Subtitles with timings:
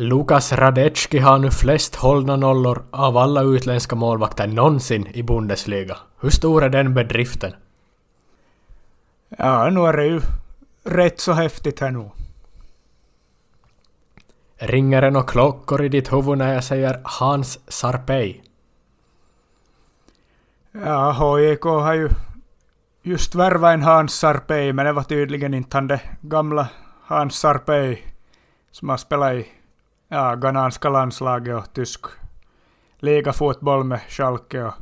[0.00, 5.96] Lukas Radecki har nu flest hållna nollor av alla utländska målvakter någonsin i Bundesliga.
[6.20, 7.52] Hur stor är den bedriften?
[9.28, 10.20] Ja, nu är det ju
[10.84, 12.10] rätt så häftigt här nu.
[14.58, 18.42] Ringer det några klockor i ditt huvud när jag säger Hans Sarpei?
[20.72, 22.08] Ja, HJK har ju
[23.02, 26.68] just värvat en Hans Sarpei, men det var tydligen inte han det gamla
[27.02, 28.02] Hans Sarpei
[28.70, 29.46] som har spelat i
[30.10, 32.06] ja, ghananska landslaget och tysk
[32.98, 34.74] ligafotboll med Schalke och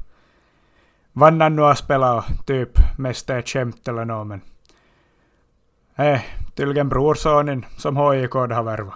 [1.13, 4.41] vad han nu har spelat och typ mest är ett skämt eller något men
[5.95, 8.95] Nej, tydligen brorsonen som HIK har värvat.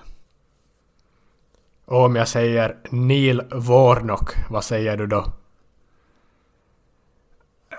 [1.85, 5.25] Och om jag säger Neil Warnock, vad säger du då?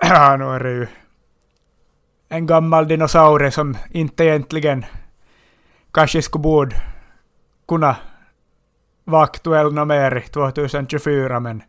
[0.00, 0.86] Ja, nu är det ju
[2.28, 4.84] en gammal dinosaurie som inte egentligen
[5.90, 6.76] kanske skulle borde
[7.68, 7.96] kunna
[9.04, 11.62] vara aktuell något mer 2024 men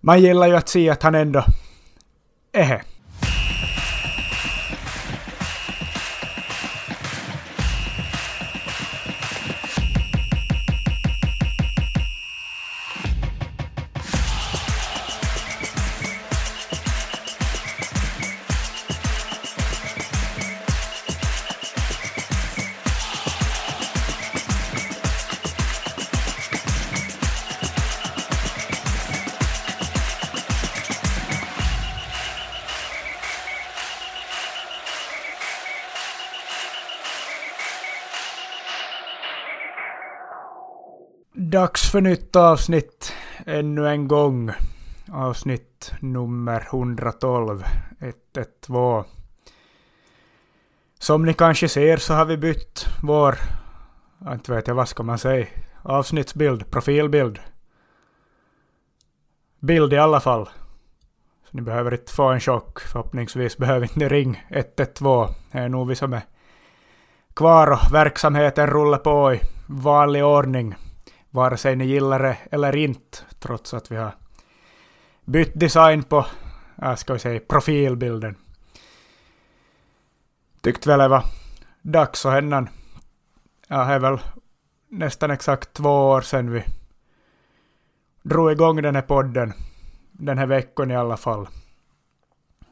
[0.00, 1.44] man gillar ju att se att han ändå
[2.52, 2.82] är
[41.66, 43.12] Dags för nytt avsnitt
[43.46, 44.50] ännu en gång.
[45.12, 47.64] Avsnitt nummer 112,
[48.00, 49.04] 112.
[50.98, 53.38] Som ni kanske ser så har vi bytt vår,
[54.28, 55.46] inte vet jag vad ska man säga,
[55.82, 57.38] avsnittsbild, profilbild.
[59.60, 60.48] Bild i alla fall.
[61.44, 62.80] Så ni behöver inte få en chock.
[62.80, 65.28] Förhoppningsvis behöver inte ni ringa 112.
[65.52, 66.22] Det är nog vi som är
[67.34, 70.74] kvar och verksamheten rullar på i vanlig ordning
[71.36, 74.14] vare sig ni gillar det eller inte, trots att vi har
[75.24, 76.26] bytt design på,
[76.82, 78.36] äh, ska vi säga, profilbilden.
[80.60, 81.24] Tyckte väl det var
[81.82, 82.66] dags att hända.
[83.68, 84.18] Ja, det är väl
[84.88, 86.64] nästan exakt två år sedan vi
[88.22, 89.52] drog igång den här podden.
[90.12, 91.48] Den här veckan i alla fall.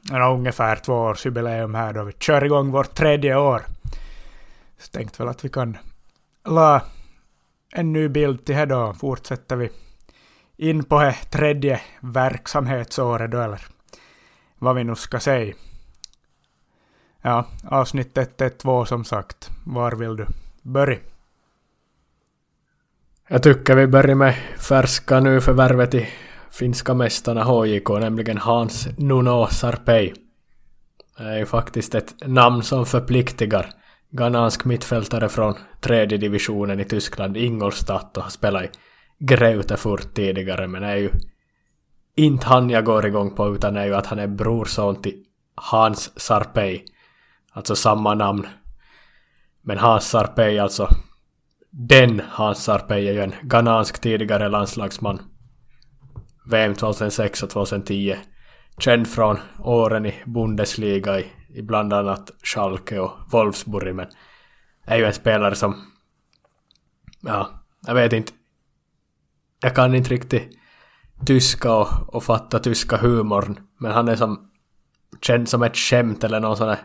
[0.03, 3.63] Det är ungefär två års jubileum här då vi kör igång vårt tredje år.
[4.79, 5.77] Så tänkte väl att vi kan
[6.45, 6.83] la
[7.75, 9.71] en ny bild till här då fortsätter vi
[10.57, 13.61] in på det tredje verksamhetsåret då, eller
[14.59, 15.55] vad vi nu ska säga.
[17.23, 19.51] Ja, avsnittet är två som sagt.
[19.67, 20.27] Var vill du
[20.63, 20.99] börja?
[23.29, 26.09] Jag tycker vi börjar med färska nu förvärvet i
[26.51, 30.15] finska mästarna HJK, nämligen Hans Nuno Sarpei.
[31.17, 33.71] Det är ju faktiskt ett namn som förpliktigar
[34.17, 38.69] ghanansk mittfältare från tredje divisionen i Tyskland, Ingolstadt, och har spelat i
[39.19, 41.11] Greutefurt tidigare, men är ju
[42.15, 45.25] inte han jag går igång på, utan är ju att han är brorson till
[45.55, 46.85] Hans Sarpei.
[47.53, 48.47] Alltså samma namn.
[49.63, 50.89] Men Hans Sarpei, alltså
[51.71, 55.23] den Hans Sarpei är ju en ghanansk tidigare landslagsman.
[56.47, 58.17] VM 2006 och 2010.
[58.79, 64.07] Känd från åren i Bundesliga i i bland annat Schalke och Wolfsburg men
[64.85, 65.93] är ju en spelare som
[67.21, 67.51] ja,
[67.87, 68.33] jag vet inte.
[69.61, 70.59] Jag kan inte riktigt
[71.27, 74.51] tyska och, och fatta tyska humorn men han är som
[75.21, 76.79] känd som ett skämt eller någon sån där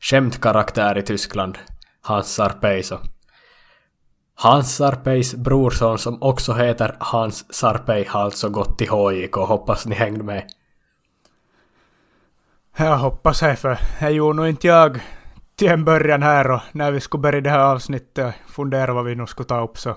[0.00, 1.58] skämtkaraktär i Tyskland
[2.00, 2.92] Hans Sarpeis.
[2.92, 3.00] Och
[4.34, 9.94] Hans Sarpeis brorson som också heter Hans Sarpei har alltså gått till HJK hoppas ni
[9.94, 10.46] hängde med
[12.84, 15.00] jag hoppas det, för det gjorde nog inte jag
[15.56, 19.04] till en början här och när vi skulle börja det här avsnittet och fundera vad
[19.04, 19.96] vi nu skulle ta upp så.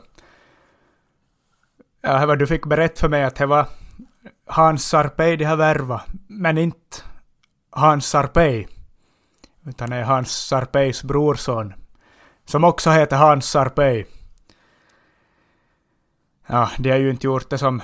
[2.02, 3.66] Ja, det var du fick berätta för mig att det var
[4.46, 6.97] Hans Sarpei de har värvat, men inte
[7.70, 8.67] Hans Sarpei.
[9.66, 11.73] Utan det är Hans Sarpeis brorson.
[12.46, 14.06] Som också heter Hans Sarpei.
[16.47, 17.82] Ja, de har ju inte gjort det som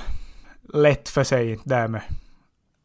[0.74, 2.02] lätt för sig där med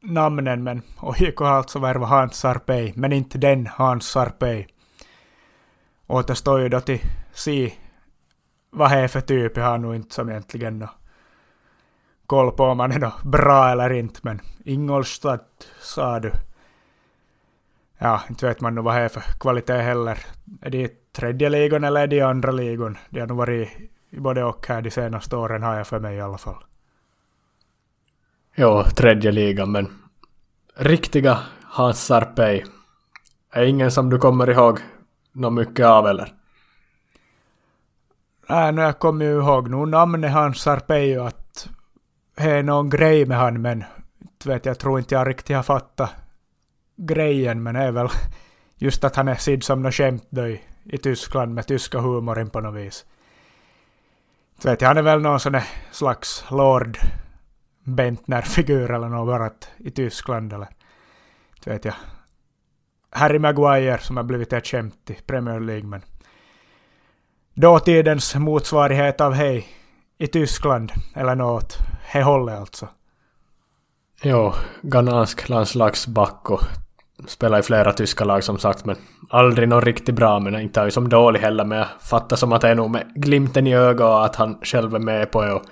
[0.02, 4.66] namnen, men OJK har alltså värvat Hans Sarpei, men inte den Hans Sarpei.
[6.06, 7.00] Återstår ju då till
[7.32, 7.72] se
[8.70, 9.56] vad det är för typ.
[9.56, 10.88] Jag har nog inte som egentligen no
[12.26, 16.32] koll på om han är då bra eller inte, men Ingolstadt sa du.
[17.98, 20.18] Ja, inte vet man nog vad det är för kvalitet heller.
[20.60, 22.98] Är det tredje ligan eller är det andra ligan?
[23.10, 23.68] Det har nog varit
[24.10, 26.64] i både och här de senaste åren har jag för mig i alla fall.
[28.54, 29.88] Jo, tredje ligan, men
[30.76, 32.64] riktiga Hans Sarpei
[33.52, 34.78] är ingen som du kommer ihåg
[35.32, 36.32] något mycket av eller?
[38.48, 41.68] Nej, nu jag kommer ju ihåg nu namnet Hans Sarpei att
[42.34, 43.84] det är någon grej med han, men
[44.44, 46.10] vet jag tror inte jag riktigt har fattat
[46.96, 48.08] grejen, men det är väl
[48.76, 52.50] just att han är sedd som något skämt då i, i Tyskland med tyska humoren
[52.50, 53.04] på något vis.
[54.64, 55.60] vet jag, han är väl någon sån
[55.90, 56.98] slags Lord
[57.84, 60.68] Bentner-figur eller något bara i Tyskland eller
[61.56, 61.94] inte vet jag.
[63.10, 66.02] Harry Maguire som har blivit ett skämt i Premier League men
[67.54, 69.66] dåtidens motsvarighet av hej
[70.18, 72.88] i Tyskland eller något, he hållet alltså.
[74.22, 74.52] Jo,
[74.82, 76.60] ghanansk landslagsback och
[77.26, 78.96] spelar i flera tyska lag som sagt men
[79.30, 82.52] aldrig någon riktigt bra men inte är ju som dålig heller men jag fattar som
[82.52, 85.42] att det är nog med glimten i ögat och att han själv är med på
[85.42, 85.62] det och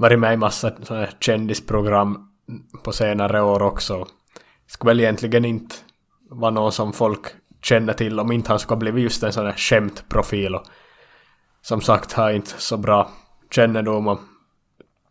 [0.00, 2.28] varit med i massa sådana kändisprogram
[2.84, 4.06] på senare år också.
[4.66, 5.74] Skulle väl egentligen inte
[6.30, 7.26] vara någon som folk
[7.62, 10.64] känner till om inte han skulle blivit just en sån här skämtprofil och
[11.62, 13.10] som sagt har inte så bra
[13.50, 14.18] kännedom om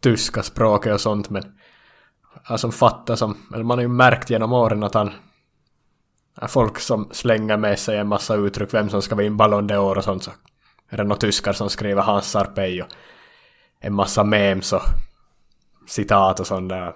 [0.02, 1.44] tyska språket och sånt men
[2.44, 5.12] alltså fattar som, eller man har ju märkt genom åren att han
[6.36, 9.98] är folk som slänger med sig en massa uttryck vem som ska vinna Ballon d'Or
[9.98, 10.32] och sånt så
[10.90, 12.88] är det några tyskar som skriver Hans Sarpei och
[13.80, 14.82] en massa memes och
[15.88, 16.96] citat och sånt där.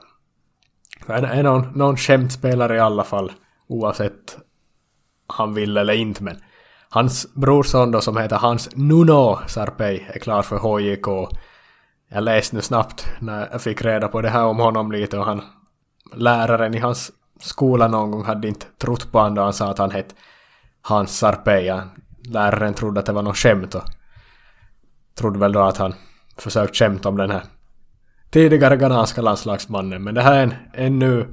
[1.08, 3.32] Han är någon, någon skämtspelare i alla fall
[3.68, 4.38] oavsett
[5.28, 6.38] han vill eller inte men
[6.90, 11.38] hans brorson då som heter Hans Nuno Sarpei är klar för HJK.
[12.10, 15.26] Jag läste nu snabbt när jag fick reda på det här om honom lite och
[15.26, 15.42] han
[16.16, 19.78] läraren i hans skola någon gång hade inte trott på honom då han sa att
[19.78, 20.16] han hette
[20.82, 21.82] Hans Sarpei.
[22.24, 23.84] Läraren trodde att det var något skämt och
[25.16, 25.94] trodde väl då att han
[26.38, 27.44] försökt skämta om den här
[28.32, 30.04] tidigare ghananska landslagsmannen.
[30.04, 31.28] Men det här är en, en nu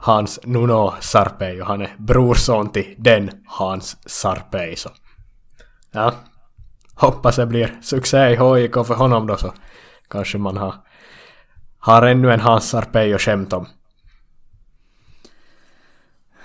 [0.00, 4.76] Hans Nuno Sarpei och han är brorson till den Hans Sarpei.
[4.76, 4.90] Så.
[5.92, 6.14] Ja,
[6.94, 9.52] hoppas det blir succé i HIK för honom då så
[10.08, 10.74] kanske man har,
[11.78, 13.66] har ännu en Hans Sarpei att skämta om.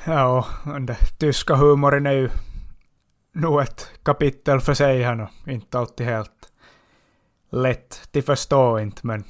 [0.06, 2.30] Ja, och den tyska humorn är ju
[3.34, 5.28] nog ett kapitel för sig här nu.
[5.54, 6.43] Inte alltid helt
[7.54, 9.24] lätt till förstå inte, men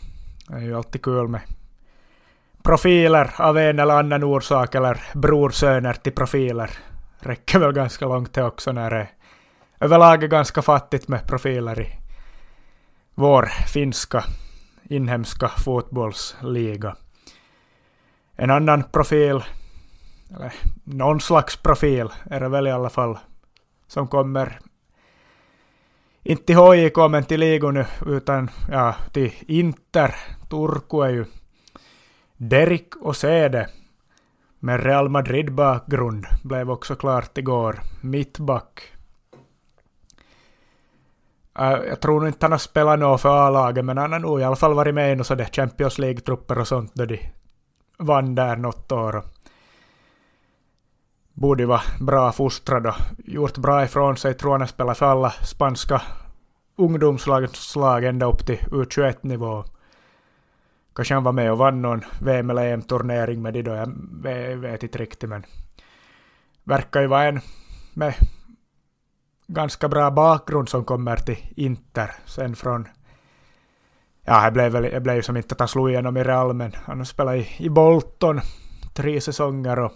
[0.48, 1.42] det är ju alltid kul med
[2.64, 6.72] profiler av en eller annan orsak, eller brorsöner till profiler.
[7.20, 9.08] Räcker väl ganska långt det också när det
[9.80, 12.00] överlag är ganska fattigt med profiler i
[13.16, 14.24] vår finska
[14.84, 16.96] inhemska fotbollsliga.
[18.36, 19.44] En annan profil,
[20.36, 20.54] eller
[20.84, 23.18] någon slags profil är det väl i alla fall,
[23.88, 24.60] som kommer
[26.24, 30.16] inte till HJK men till Ligo nu, utan ja, till Inter.
[30.50, 31.26] Turku är ju
[32.38, 33.70] derik och sede.
[34.60, 37.80] med Real Madrid-bakgrund blev också klart igår.
[38.02, 38.94] Mittback.
[41.60, 44.40] Uh, jag tror nog inte han har spelat något för A-laget, men han har nog
[44.40, 47.20] i alla fall varit med i Champions League-trupper och sånt då de
[47.98, 49.24] vann där något år.
[51.34, 54.34] Borde vara bra fostrad och gjort bra ifrån sig.
[54.34, 56.02] Tror han har spelat för alla spanska
[56.76, 59.64] ungdomslag ända upp till U21-nivå.
[60.96, 63.72] Kanske han var med och vann någon VM eller EM-turnering med de då,
[64.30, 65.46] jag vet inte riktigt men
[66.64, 67.42] verkar ju vara en
[67.94, 68.14] med
[69.48, 72.88] ganska bra bakgrund som kommer till Inter sen från
[74.26, 76.54] Ja, jag blev, väl, jag blev ju som inte att han slog igenom i Real,
[76.54, 78.42] men han har spelat i, i Bolton
[78.94, 79.92] tre säsonger och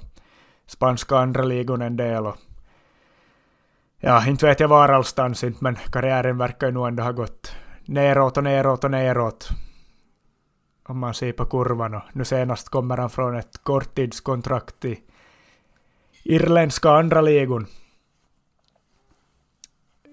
[0.68, 2.26] spanska andra ligon en del.
[2.26, 2.36] Och,
[4.00, 7.56] ja, inte vet jag var allstans inte, men karriären verkar ju nog ändå ha gått
[7.86, 9.50] neråt och neråt och neråt
[10.88, 11.94] om man ser på kurvan.
[11.94, 15.00] Och nu senast kommer han från ett korttidskontrakt i
[16.24, 17.68] irländska andra ligon.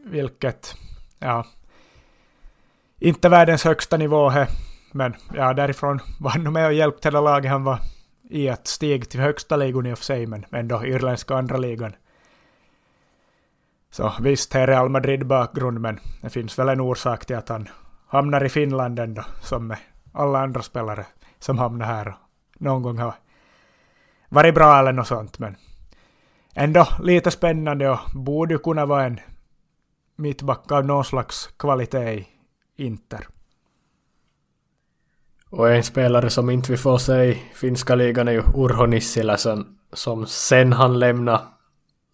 [0.06, 0.76] Vilket,
[1.18, 1.46] ja,
[2.98, 4.48] inte världens högsta nivå här,
[4.92, 7.78] men ja, därifrån var han med och hjälpte hela laget han var
[8.34, 11.92] i att stiga till högsta ligan i och för sig, men ändå irländska andra ligan.
[13.90, 17.48] Så visst, här är Real Madrid bakgrund, men det finns väl en orsak till att
[17.48, 17.68] han
[18.06, 19.78] hamnar i Finland ändå, som med
[20.12, 21.06] alla andra spelare
[21.38, 22.14] som hamnar här och
[22.58, 23.14] någon gång har
[24.28, 25.38] varit bra eller något sånt.
[25.38, 25.56] Men
[26.54, 29.20] ändå lite spännande och borde kunna vara en
[30.16, 32.26] mittback av någon slags kvalitet i
[32.76, 33.26] Inter.
[35.56, 39.36] Och en spelare som inte vi får se i finska ligan är ju Urho Nissilä
[39.36, 41.40] som, som sen han lämnade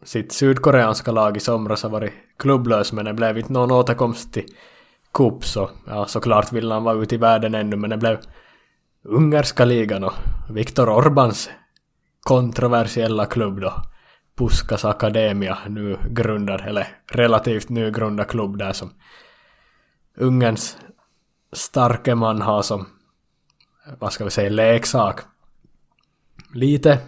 [0.02, 4.47] sitt sydkoreanska lag i somras har varit klubblös men det blev inte någon återkomst till
[5.14, 8.18] cup så, ja såklart ville han vara ute i världen ännu men det blev
[9.04, 10.12] ungerska ligan och
[10.50, 11.50] Viktor Orbans
[12.20, 13.73] kontroversiella klubb då,
[14.38, 18.90] Puskas Akademia, nu grundad, eller relativt nygrundad klubb där som
[20.16, 20.78] Ungerns
[21.52, 22.87] starke man har som,
[23.99, 25.20] vad ska vi säga, leksak.
[26.54, 26.99] Lite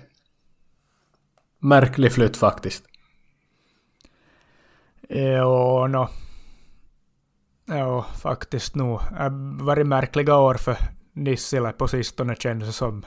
[1.58, 2.84] märklig flytt faktiskt.
[5.08, 6.08] Jo, no.
[7.66, 9.00] Jo, faktiskt nog.
[9.10, 10.76] Det har varit märkliga år för
[11.12, 13.04] Nissila på sistone känns det som.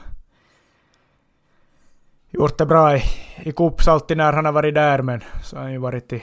[2.30, 3.02] Gjort det bra i,
[3.36, 6.22] i Kups alltid när han har varit där, men så har han ju varit i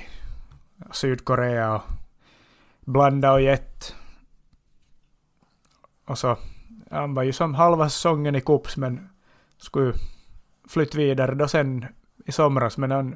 [0.92, 1.82] Sydkorea och
[2.80, 3.96] blandat och gett.
[6.06, 6.38] Och så,
[6.94, 9.10] han var ju som halva säsongen i Kups, men
[9.58, 9.94] skulle
[10.68, 11.86] flytta vidare då sen
[12.26, 13.16] i somras, men han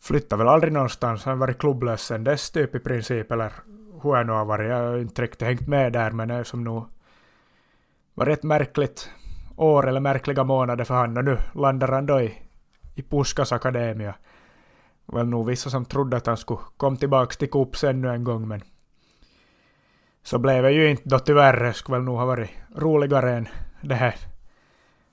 [0.00, 1.24] flyttade väl aldrig någonstans.
[1.24, 3.52] Han har varit klubblös sen dess typ i princip, eller
[4.02, 4.70] hur han nu har varit.
[4.70, 6.84] Jag har inte riktigt hängt med där, men det är som nog
[8.14, 9.10] var rätt märkligt
[9.56, 12.38] år eller märkliga månader för han och nu landar han då i,
[12.94, 14.14] i Puskas Akademia.
[15.06, 18.48] Väl nog vissa som trodde att han skulle komma tillbaka till Kups ännu en gång,
[18.48, 18.62] men
[20.22, 21.64] så blev det ju inte då tyvärr.
[21.64, 23.48] Det skulle väl nog ha varit roligare än
[23.80, 24.14] det här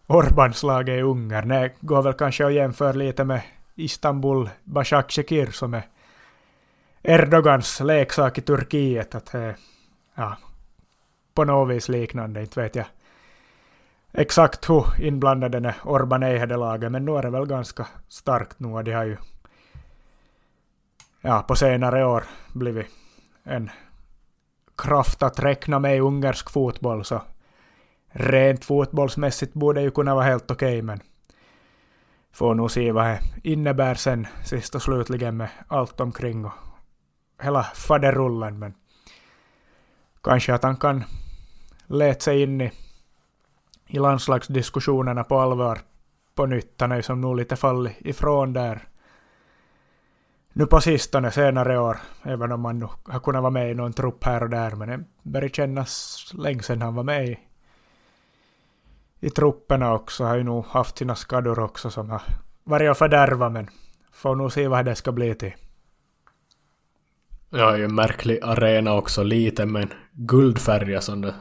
[0.08, 1.48] Orbanslaget i Ungern.
[1.48, 3.42] Det går väl kanske att jämföra lite med
[3.76, 5.84] Istanbul Başakşehir som är
[7.04, 9.16] Erdogans leksak i Turkiet.
[9.16, 9.56] Att det,
[10.16, 10.38] ja,
[11.34, 12.86] på något vis liknande, inte vet jag
[14.12, 17.88] exakt hur inblandade den Orban är i det laget, men nu är det väl ganska
[18.08, 18.84] starkt nu.
[18.84, 19.18] De har ju
[21.22, 22.24] ja, på senare år
[22.54, 22.88] blivit
[23.44, 23.70] en
[24.80, 27.22] kraft att räkna med i ungersk fotboll, så
[28.12, 31.00] rent fotbollsmässigt borde ju kunna vara helt okej, okay, men
[32.32, 36.54] får nog se vad det innebär sen sist och slutligen med allt omkring och
[37.42, 38.74] hela faderullen, men
[40.24, 41.04] kanske att han kan
[41.88, 42.72] leta sig in i,
[43.88, 45.80] i landslagsdiskussionerna på allvar
[46.36, 46.82] på nytt.
[46.82, 48.89] Han är ju som nog lite fallit ifrån där
[50.54, 53.94] nu på sistone, senare år, även om man nu har kunnat vara med i någon
[53.94, 57.40] trupp här och där, men det börjar kännas länge sedan han var med i,
[59.20, 60.24] i trupperna också.
[60.24, 62.22] Har ju nog haft sina skador också som har
[62.64, 63.70] varit att fördärva, men
[64.12, 65.54] får nog se vad det ska bli till.
[67.50, 71.36] Ja, ju en märklig arena också, liten men guldfärgad som det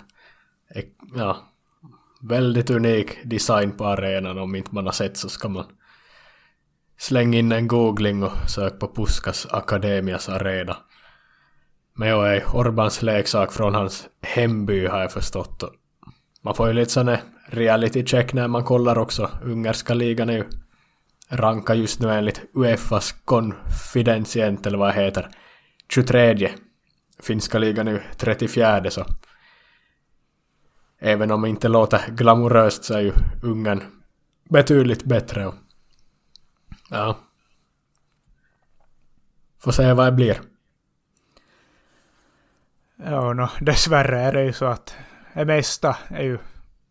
[0.69, 0.85] är,
[1.15, 1.37] ja,
[2.21, 4.39] väldigt unik design på arenan.
[4.39, 5.65] Om inte man har sett så ska man
[7.01, 10.77] Släng in en googling och sök på Puskas Akademias arena.
[11.95, 15.63] Men jag är Orbans leksak från hans hemby har jag förstått.
[16.43, 19.31] Man får ju lite sån reality check när man kollar också.
[19.43, 20.45] Ungerska ligan är ju
[21.29, 25.29] ranka just nu enligt Uefas konfidentient eller vad det heter.
[25.93, 26.51] 23.
[27.23, 29.07] Finska ligan är ju 34 så.
[31.01, 33.13] Även om det inte låter glamoröst så är ju
[33.43, 33.83] Ungern
[34.51, 35.53] betydligt bättre.
[36.89, 37.19] Ja.
[39.59, 40.41] Får se vad det blir.
[42.97, 44.97] Ja, no, dessvärre är det ju så att
[45.35, 46.39] det mesta är ju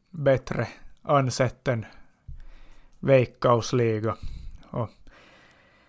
[0.10, 0.68] bättre
[1.02, 1.86] ansett än
[3.00, 4.16] Veikkausliga.
[4.70, 4.90] Och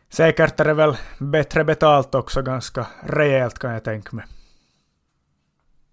[0.08, 4.24] säkert är det väl bättre betalt också ganska rejält kan jag tänka mig.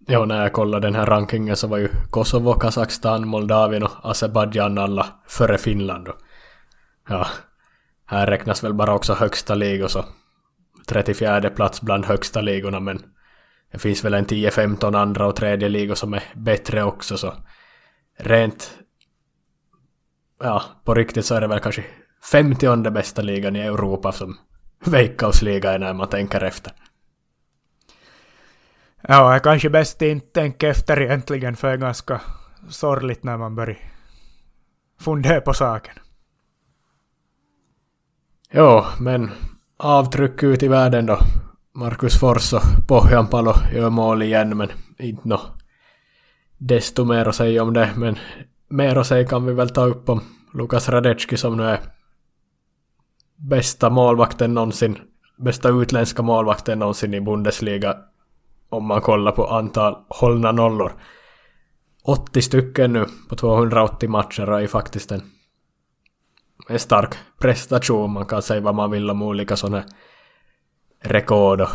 [0.08, 4.78] Ja, när jag kollade den här rankingen så var ju Kosovo, Kazakstan, Moldavien och Azerbajdzjan
[4.78, 6.08] alla före Finland.
[6.08, 6.16] Och
[7.10, 7.28] ja,
[8.06, 10.06] här räknas väl bara också högsta ligor så
[10.88, 13.04] 34 plats bland högsta ligorna men
[13.72, 17.34] det finns väl en 10-15 andra och tredje ligor som är bättre också så
[18.20, 18.78] rent
[20.40, 21.86] ja, på riktigt så är det väl kanske
[22.32, 24.38] 50 bästa ligan i Europa som
[24.86, 26.74] Veikkausliga är när man tänker efter.
[29.02, 32.22] Ja, jag kanske bäst inte tänker efter egentligen för det är ganska
[32.70, 33.78] sorgligt när man börjar
[35.00, 35.96] fundera på saken.
[38.58, 39.32] Jo, men
[39.78, 41.18] avtryck ut i världen då.
[41.74, 45.42] Marcus Fors och Pohjanpalo gör mål igen, men inte nå
[46.58, 47.90] desto mer att säga om det.
[47.96, 48.16] Men
[48.70, 50.22] mer att säga kan vi väl ta upp om
[50.54, 51.80] Lukas Radecki som nu är
[53.36, 54.98] bästa målvakten någonsin,
[55.38, 57.96] bästa utländska målvakten någonsin i Bundesliga
[58.70, 60.92] om man kollar på antal hållna nollor.
[62.04, 65.22] 80 stycken nu på 280 matcher och är faktiskt en
[66.68, 68.12] en stark prestation.
[68.12, 69.84] Man kan säga vad man vill om olika sådana
[71.00, 71.68] rekord.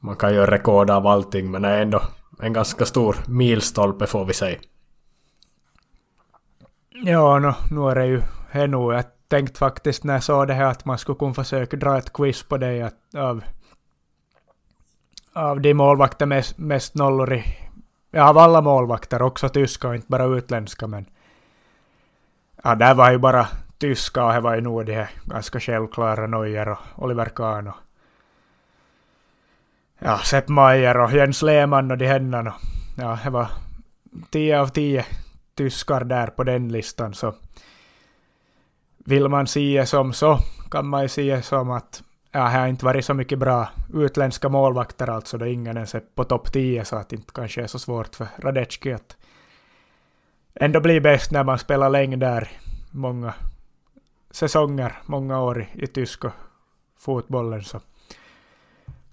[0.00, 2.02] Man kan göra rekord av allting men det är ändå
[2.40, 4.58] en ganska stor milstolpe får vi säga.
[7.04, 8.94] Ja, no, nu är det ju här nog.
[8.94, 12.12] Jag tänkte faktiskt när jag sa det här att man skulle kunna försöka dra ett
[12.12, 13.42] quiz på dig att, av
[15.32, 17.44] av de målvakter mest, mest nollor i,
[18.10, 21.06] ja av alla målvakter, också tyska och inte bara utländska men
[22.64, 23.48] ja, där var ju bara
[23.82, 27.76] tyska och det var ju nog de här ganska självklara Neuer och Oliver Kahn och
[29.98, 32.54] ja, Sepp Maier och Jens Lehmann och de händerna.
[32.96, 33.48] Ja, det var
[34.30, 35.04] tio av tio
[35.54, 37.34] tyskar där på den listan så
[39.04, 40.38] vill man se som så
[40.70, 44.48] kan man ju se som att ja, det har inte varit så mycket bra utländska
[44.48, 47.66] målvakter alltså, då ingen ens är på topp 10, så att det inte kanske är
[47.66, 49.16] så svårt för Radecki att
[50.54, 52.48] ändå bli bäst när man spelar länge där,
[52.90, 53.34] många
[54.32, 56.32] säsonger, många år i, i tyska
[56.98, 57.80] fotbollen, så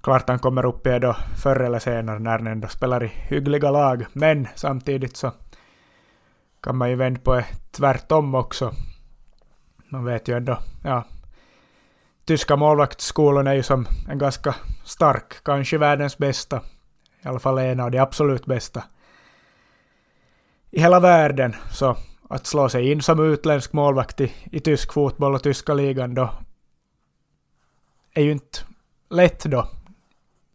[0.01, 3.71] klart han kommer upp i då förr eller senare när han ändå spelar i hyggliga
[3.71, 5.31] lag, men samtidigt så
[6.61, 8.71] kan man ju vända på det tvärtom också.
[9.89, 11.03] Man vet ju ändå, ja,
[12.25, 16.61] tyska målvaktsskolan är ju som en ganska stark, kanske världens bästa,
[17.23, 18.83] i alla fall en av de absolut bästa
[20.71, 21.55] i hela världen.
[21.71, 21.97] Så
[22.29, 26.29] att slå sig in som utländsk målvakt i, i tysk fotboll och tyska ligan då
[28.13, 28.59] är ju inte
[29.09, 29.67] lätt då.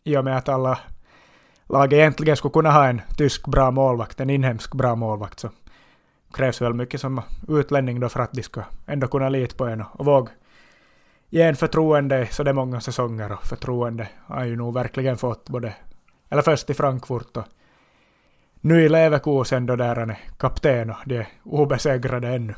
[0.04, 0.78] I och med att alla
[1.68, 5.50] lag egentligen skulle kunna ha en tysk bra målvakt, en inhemsk bra målvakt, så
[6.32, 9.80] krävs väl mycket som utlänning då för att de ska ändå kunna lita på en
[9.80, 10.30] och, och våga
[11.30, 15.16] ge en förtroende så det är många säsonger och förtroende har han ju nog verkligen
[15.16, 15.74] fått både,
[16.28, 17.44] eller först i Frankfurt och
[18.64, 22.54] nu i Leverkusen då där han är kapten och de är obesegrade ännu.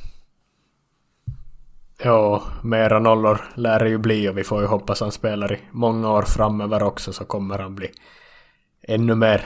[2.02, 5.60] Ja, mera nollor lär det ju bli och vi får ju hoppas han spelar i
[5.70, 7.90] många år framöver också så kommer han bli
[8.88, 9.44] ännu mer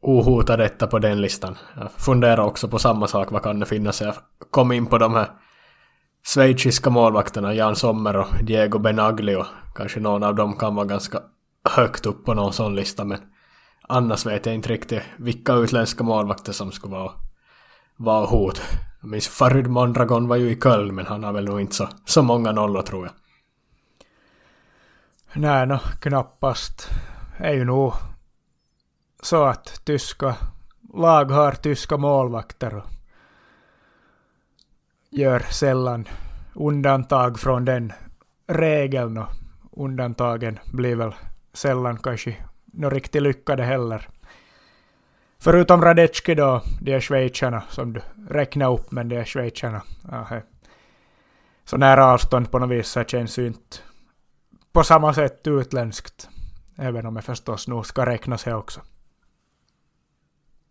[0.00, 1.58] ohotad detta på den listan.
[1.76, 4.00] Jag funderar också på samma sak, vad kan det finnas?
[4.00, 4.14] Jag
[4.50, 5.30] kom in på de här
[6.34, 9.44] schweiziska målvakterna Jan Sommer och Diego Benaglio.
[9.74, 11.20] Kanske någon av dem kan vara ganska
[11.70, 13.18] högt upp på någon sån lista men
[13.88, 17.12] annars vet jag inte riktigt vilka utländska målvakter som skulle vara,
[17.96, 18.62] vara hot.
[19.00, 21.88] Jag minns Farid Mondragon var ju i Köln men han har väl nog inte så,
[22.04, 23.14] så många nollor tror jag.
[25.32, 26.90] Nej, no, knappast.
[27.38, 27.92] Det är ju nog
[29.22, 30.36] så att tyska
[30.94, 32.84] lag har tyska målvakter och
[35.10, 36.08] gör sällan
[36.54, 37.92] undantag från den
[38.46, 39.28] regeln och
[39.84, 41.14] undantagen blir väl
[41.52, 42.36] sällan kanske
[42.76, 44.08] något riktigt lyckade heller.
[45.38, 49.82] Förutom Radecki då, de är schweizarna som du räknar upp, men de är schweizarna.
[50.12, 50.40] Aha.
[51.64, 53.76] så nära avstånd på något vis så känns ju inte
[54.72, 56.28] på samma sätt utländskt.
[56.78, 58.80] Även om jag förstås nog ska räkna sig också.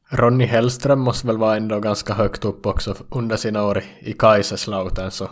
[0.09, 5.11] Ronny Hellström måste väl vara ändå ganska högt upp också under sina år i Kaiserslautern
[5.11, 5.29] så.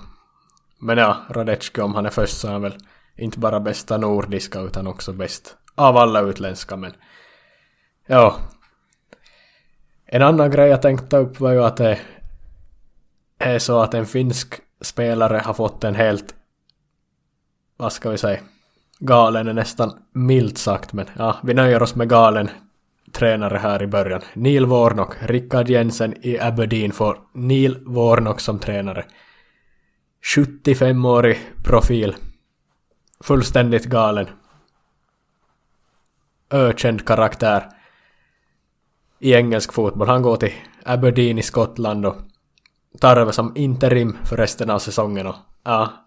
[0.80, 2.78] Men ja, Radecki om han är först så är han väl
[3.16, 6.94] inte bara bästa nordiska utan också bäst av alla utländska men
[8.06, 8.38] ja.
[10.06, 12.00] En annan grej jag tänkte ta upp var ju att det
[13.40, 16.36] är så att en finsk spelare har fått en helt
[17.78, 18.40] vad ska vi säga
[19.00, 22.50] galen är nästan milt sagt men ja, vi nöjer oss med galen
[23.14, 24.22] tränare här i början.
[24.34, 29.06] Neil Warnock, Rickard Jensen i Aberdeen får Neil Warnock som tränare.
[30.36, 32.16] 75-årig profil.
[33.20, 34.28] Fullständigt galen.
[36.54, 37.70] Ökänd karaktär.
[39.20, 40.08] I engelsk fotboll.
[40.08, 40.54] Han går till
[40.86, 42.16] Aberdeen i Skottland och
[43.00, 46.04] tar över som interim för resten av säsongen och ja,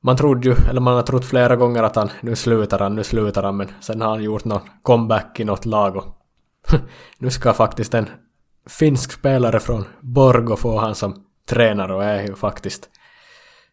[0.00, 3.04] man trodde ju, eller man har trott flera gånger att han, nu slutar han, nu
[3.04, 6.04] slutar han, men sen har han gjort någon comeback i något lag och
[7.18, 8.08] nu ska faktiskt en
[8.66, 12.90] finsk spelare från Borgo få han som tränare och är ju faktiskt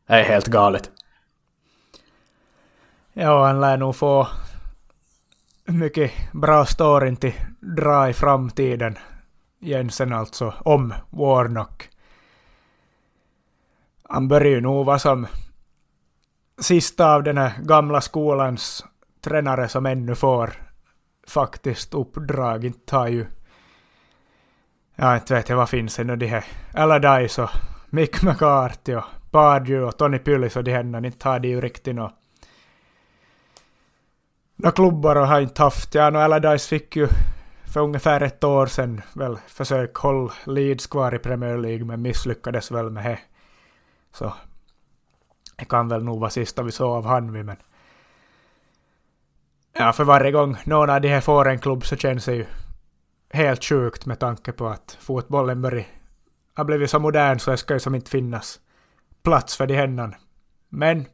[0.08, 0.92] är helt galet.
[3.14, 4.28] Ja, han lär nog få
[5.66, 8.98] mycket bra storyn till dra i framtiden.
[9.60, 11.90] Jensen alltså, om Warnock.
[14.04, 15.28] Han börjar ju nog vara som
[16.60, 18.86] sista av den här gamla skolans
[19.22, 20.54] tränare som ännu får
[21.28, 22.66] faktiskt uppdrag.
[22.66, 23.26] Inte har ju...
[24.96, 27.50] Ja, inte vet jag vad finns ännu de här Allardyce och
[27.90, 31.06] Mick McCarthy och Pardew och Tony Pyllis och de här.
[31.06, 32.21] Inte har de ju riktigt något
[34.62, 35.96] några klubbar och har inte haft.
[35.96, 37.08] Ja, no, Allardyce fick ju
[37.66, 42.72] för ungefär ett år sedan väl försök hålla Leeds kvar i Premier League men misslyckades
[42.72, 43.20] väl med det.
[44.14, 44.34] Så
[45.56, 47.58] det kan väl nog vara sista vi såg av Hanvi, men...
[49.74, 52.46] Ja, för varje gång någon av de här får en klubb så känns det ju
[53.30, 55.86] helt sjukt med tanke på att fotbollen börjar
[56.54, 58.60] har blivit så modern så det ska ju som inte finnas
[59.24, 60.16] plats för de händerna.
[60.70, 61.06] Men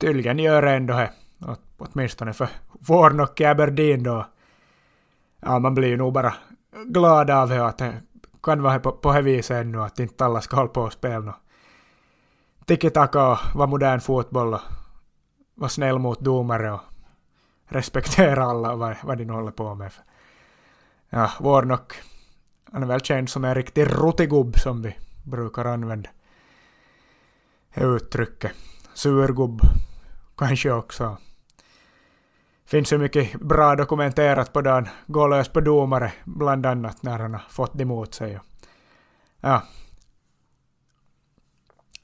[0.00, 1.12] tydligen gör det ändå det.
[1.78, 4.26] Åtminstone för Warnock i Aberdeen då.
[5.40, 6.34] Ja, man blir ju nog bara
[6.86, 8.02] glad av det att det
[8.42, 11.18] kan vara på, på det viset ännu att inte alla ska hålla på och spela
[11.18, 11.36] något
[12.66, 14.60] tiki-taka och vara modern fotboll och
[15.54, 16.80] vara snäll mot domare och
[17.66, 19.92] respektera alla och vad, vad de nu håller på med.
[21.10, 21.92] Ja, Warnock,
[22.72, 26.10] han är väl känd som en riktig rutigubb som vi brukar använda
[27.74, 28.52] det uttrycket.
[28.94, 29.60] Surgubb
[30.36, 31.16] kanske också.
[32.68, 34.88] Finns ju mycket bra dokumenterat på dagen.
[35.06, 38.40] Gå lös på domare, bland annat när han har fått det emot sig.
[39.40, 39.62] Ja.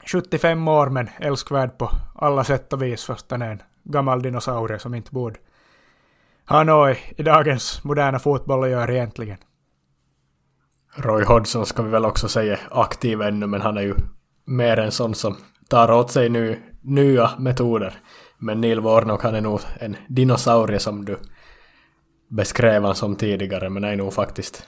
[0.05, 4.79] 75 år men älskvärd på alla sätt och vis fast han är en gammal dinosaurie
[4.79, 5.39] som inte borde
[6.45, 9.37] ha något i dagens moderna fotboll att göra egentligen.
[10.95, 13.95] Roy Hodgson ska vi väl också säga aktiv ännu men han är ju
[14.45, 15.37] mer en sån som
[15.69, 17.99] tar åt sig nu, nya metoder.
[18.37, 21.17] Men Neil Warnock han är nog en dinosaurie som du
[22.27, 24.67] beskrev han som tidigare, men är nog faktiskt...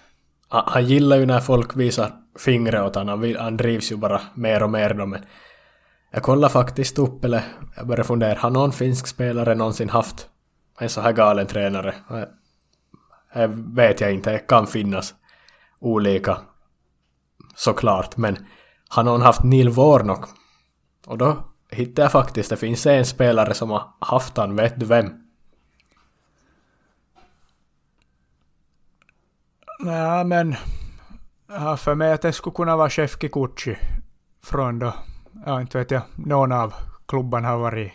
[0.50, 4.64] Han, gillar ju när folk visar fingret åt honom, han, han drivs ju bara mer
[4.64, 5.26] och mer då, men
[6.12, 7.44] jag kollar faktiskt upp, eller
[7.76, 10.30] jag börjar fundera, har någon finsk spelare någonsin haft
[10.80, 11.96] en så här galen tränare?
[13.34, 15.14] Det vet jag inte, det kan finnas
[15.80, 16.38] olika
[17.56, 18.38] såklart, men
[18.90, 20.26] har någon haft Neil Warnock?
[21.08, 24.86] Och då hittade jag faktiskt, det finns en spelare som har haft han, vet du
[24.86, 25.24] vem?
[29.80, 30.56] Nej, men
[31.48, 33.78] jag har för mig att det skulle kunna vara Chef Kikuchi
[34.44, 34.94] från då,
[35.46, 36.74] ja inte vet jag, någon av
[37.06, 37.92] klubbarna har varit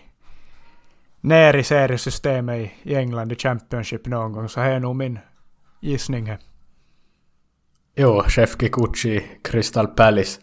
[1.21, 5.19] ner i seriesystemet i England i Championship någon gång, så här är nog min
[5.81, 6.39] gissning här.
[7.95, 10.41] Jo, Chef Kikuchi, Crystal Palace.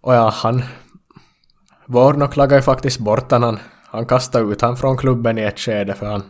[0.00, 0.62] Och ja, han
[1.92, 3.58] Vorno lagade ju faktiskt bort han.
[3.86, 6.22] Han kastade ut han från klubben i ett skede för han...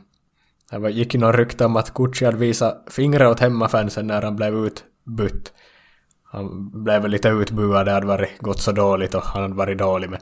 [0.71, 4.37] Det gick ju någon rykte om att Gucci hade visat fingret åt hemmafansen när han
[4.37, 5.53] blev utbytt.
[6.25, 9.79] Han blev väl lite utbuad, det hade varit gått så dåligt och han hade varit
[9.79, 10.21] dålig men...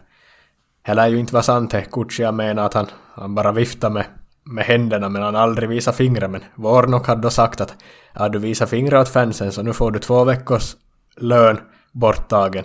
[0.86, 1.90] Det lär ju inte vara sant det.
[1.92, 4.04] Gucci menar att han, han bara viftade med,
[4.44, 6.30] med händerna men han aldrig visade fingret.
[6.30, 7.74] Men Warnock hade då sagt att
[8.14, 10.76] ja, du visar fingret åt fansen så nu får du två veckors
[11.16, 11.60] lön
[11.92, 12.64] borttagen.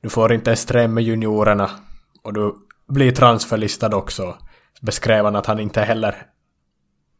[0.00, 1.70] Du får inte ens träna med juniorerna
[2.22, 2.54] och du
[2.88, 4.36] blir transferlistad också.
[4.80, 6.26] Beskrev han att han inte heller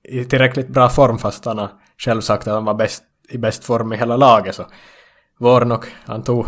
[0.02, 3.64] i tillräckligt bra form fast han har själv sagt att han var bäst, i bäst
[3.64, 4.66] form i hela laget så
[5.38, 6.46] Warnock, han tog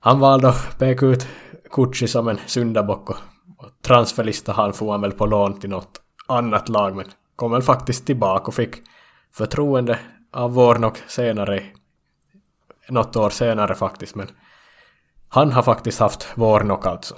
[0.00, 1.26] han valde att peka ut
[1.70, 3.16] Kutsi som en syndabock och,
[3.58, 7.62] och transferlista han får han väl på lån till något annat lag men kom väl
[7.62, 8.76] faktiskt tillbaka och fick
[9.32, 9.98] förtroende
[10.32, 11.62] av Warnock senare
[12.88, 14.28] något år senare faktiskt men
[15.28, 17.14] han har faktiskt haft Warnock alltså.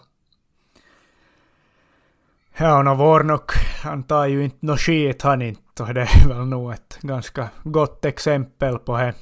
[2.57, 5.83] Ja, och Warnock, han tar ju inte nå skit han inte.
[5.83, 9.15] Och det är väl nog ett ganska gott exempel på det.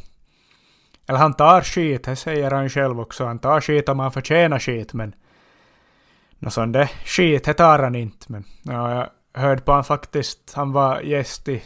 [1.06, 3.24] Eller han tar skit, det säger han själv också.
[3.24, 5.14] Han tar skit om han förtjänar skit, men...
[6.38, 8.26] Nå sån där skit, det tar han inte.
[8.28, 8.94] Men ja,
[9.34, 11.62] jag hörde på han faktiskt, han var gäst i,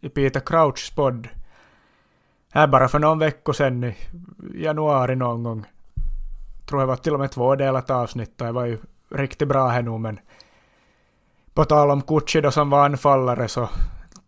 [0.00, 1.28] i Peter Crouchs podd.
[2.52, 3.96] Här bara för någon vecka sedan i
[4.54, 5.66] januari någon gång
[6.66, 8.78] tror jag var till och med tvådelat avsnitt och det var ju
[9.10, 10.20] riktigt bra här nu men
[11.54, 13.68] på tal om Kutsi då som var anfallare så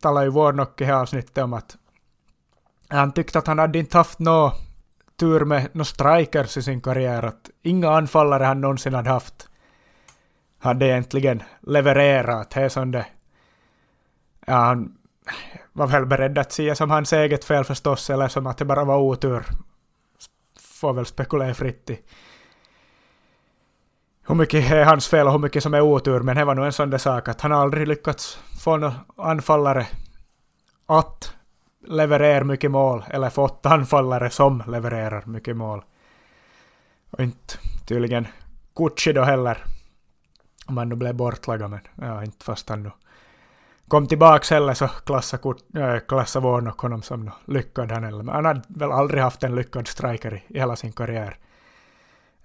[0.01, 1.77] talade ju Warnock i det avsnittet om att
[2.88, 4.53] han tyckte att han hade inte haft någon
[5.18, 7.22] tur med några strikers i sin karriär.
[7.22, 9.48] Att inga anfallare han någonsin hade haft
[10.59, 12.51] hade egentligen levererat.
[12.51, 13.07] Det är som det...
[14.46, 14.98] Ja, han
[15.72, 18.85] var väl beredd att säga som hans eget fel förstås, eller som att det bara
[18.85, 19.44] var otur.
[20.61, 22.01] Får väl spekulera fritt i
[24.28, 26.66] hur mycket är hans fel och hur mycket som är otur, men det var nog
[26.66, 29.86] en sån där sak att han aldrig lyckats få någon anfallare
[30.86, 31.34] att
[31.86, 35.84] leverera mycket mål, eller fått anfallare som levererar mycket mål.
[37.10, 37.54] Och inte
[37.86, 38.26] tydligen
[38.76, 39.64] Kutschi då heller,
[40.66, 42.90] om han nu blev bortlagad, men ja, inte fast han nu
[43.88, 48.62] kom tillbaks heller så klassade, äh, Warnock honom som lyckad han eller, Men han hade
[48.68, 51.38] väl aldrig haft en lyckad striker i hela sin karriär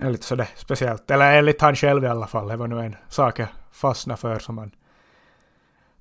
[0.04, 1.12] är lite sådär speciellt.
[1.12, 2.48] Eller enligt han själv i alla fall.
[2.48, 4.72] Det var nu en sak jag fastnade för som han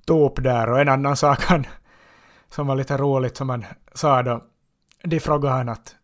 [0.07, 0.71] tog upp där.
[0.71, 1.67] Och en annan sak han,
[2.49, 4.41] som var lite roligt som han sa då.
[5.05, 5.95] De frågade han att,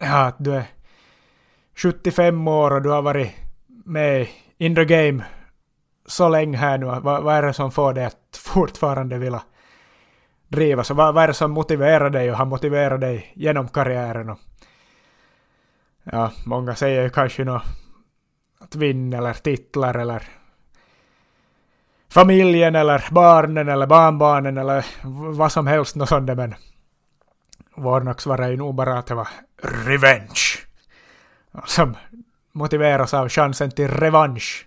[0.00, 0.64] ja, att du är
[1.74, 3.30] 75 år och du har varit
[3.84, 4.26] med
[4.58, 5.24] in the game
[6.06, 6.86] så länge här nu.
[6.86, 9.42] Vad, vad är det som får dig att fortfarande vilja
[10.48, 10.84] driva?
[10.84, 14.30] Så vad, vad är det som motiverar dig och har motiverat dig genom karriären?
[14.30, 14.38] Och
[16.12, 17.62] ja, många säger ju kanske nå
[18.58, 20.22] att vinn eller titlar eller
[22.08, 24.86] familjen eller barnen eller barnbarnen eller
[25.36, 26.54] vad som helst något sånt men
[27.76, 29.28] Warnocks var ju nog bara att det var
[29.86, 30.66] revenge.
[31.64, 31.96] Som
[32.52, 34.66] motiveras av chansen till revansch.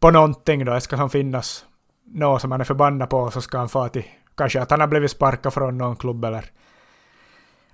[0.00, 1.64] På någonting då, det ska som finnas
[2.04, 4.04] något som han är förbannad på så ska han få till
[4.36, 6.44] kanske att han har blivit sparkad från någon klubb eller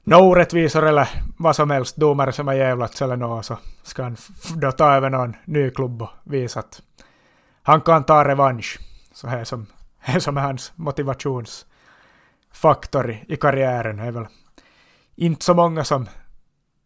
[0.04, 4.16] några orättvisor eller vad som helst, domare som har jävlats eller något, så ska han
[4.56, 6.82] då ta över någon ny klubb och visa att
[7.62, 8.78] han kan ta revansch.
[9.12, 9.66] Så här som,
[9.98, 13.96] här som är hans motivationsfaktor i, i karriären.
[13.96, 14.26] Det är väl
[15.16, 16.08] inte så många som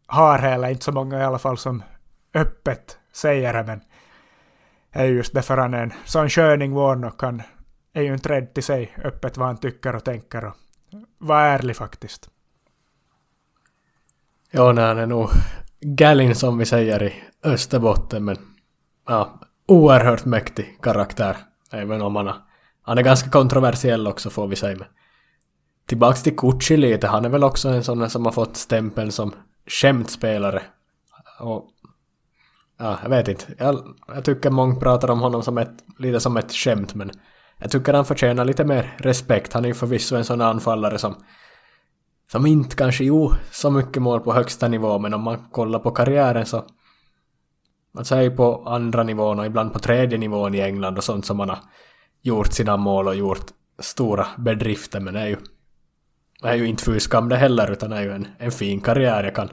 [0.07, 1.83] har det, eller inte så många i alla fall som
[2.35, 3.81] öppet säger det, men
[4.93, 7.23] det är just därför han är en sån sköning Warnock.
[7.23, 7.43] Han
[7.93, 10.55] är ju inte rädd till sig öppet vad han tycker och tänker och
[11.19, 12.31] var ärlig faktiskt.
[14.51, 15.29] Ja, nej, han är nog
[15.81, 18.37] Gallin som vi säger i Österbotten, men
[19.07, 21.37] ja, oerhört mäktig karaktär.
[21.73, 22.37] Även om han, har,
[22.83, 24.77] han är ganska kontroversiell också får vi säga.
[24.79, 24.89] Men
[25.89, 29.35] tillbaks till Kutschi lite, han är väl också en sån som har fått stämpeln som
[29.67, 30.63] skämtspelare.
[31.41, 31.65] Och
[32.79, 33.45] ja, jag vet inte.
[33.59, 37.11] Jag, jag tycker många pratar om honom som ett, lite som ett skämt, men
[37.59, 39.53] jag tycker han förtjänar lite mer respekt.
[39.53, 41.15] Han är ju förvisso en sån anfallare som
[42.33, 45.91] som inte kanske jo så mycket mål på högsta nivå, men om man kollar på
[45.91, 46.65] karriären så
[47.95, 51.37] man säger på andra nivån och ibland på tredje nivån i England och sånt som
[51.37, 51.59] man har
[52.23, 53.47] gjort sina mål och gjort
[53.79, 55.37] stora bedrifter, men det är ju
[56.43, 58.81] det är ju inte för skam det heller, utan det är ju en, en fin
[58.81, 59.25] karriär.
[59.25, 59.49] Jag kan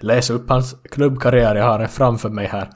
[0.00, 2.70] läsa upp hans klubbkarriär, jag har den framför mig här.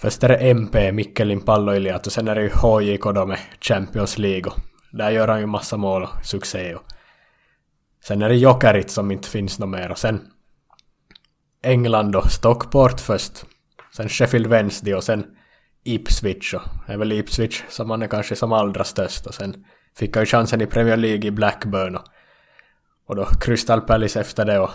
[0.00, 4.18] Först är det MP, Mikkelin Palloiliat och sen är det ju HJK då med Champions
[4.18, 4.58] League och
[4.92, 6.82] där gör han ju massa mål och succé och
[8.04, 9.90] Sen är det Jokerit som inte finns något mer.
[9.90, 10.20] Och sen
[11.62, 13.44] England och Stockport först.
[13.96, 15.24] Sen Sheffield Wednesday och sen
[15.84, 16.54] Ipswich.
[16.54, 19.26] Och det är väl Ipswich som man är kanske som allra störst.
[19.26, 19.64] Och sen
[19.96, 21.96] fick han ju chansen i Premier League i Blackburn.
[21.96, 22.04] Och,
[23.06, 24.70] och då Crystal Palace efter det och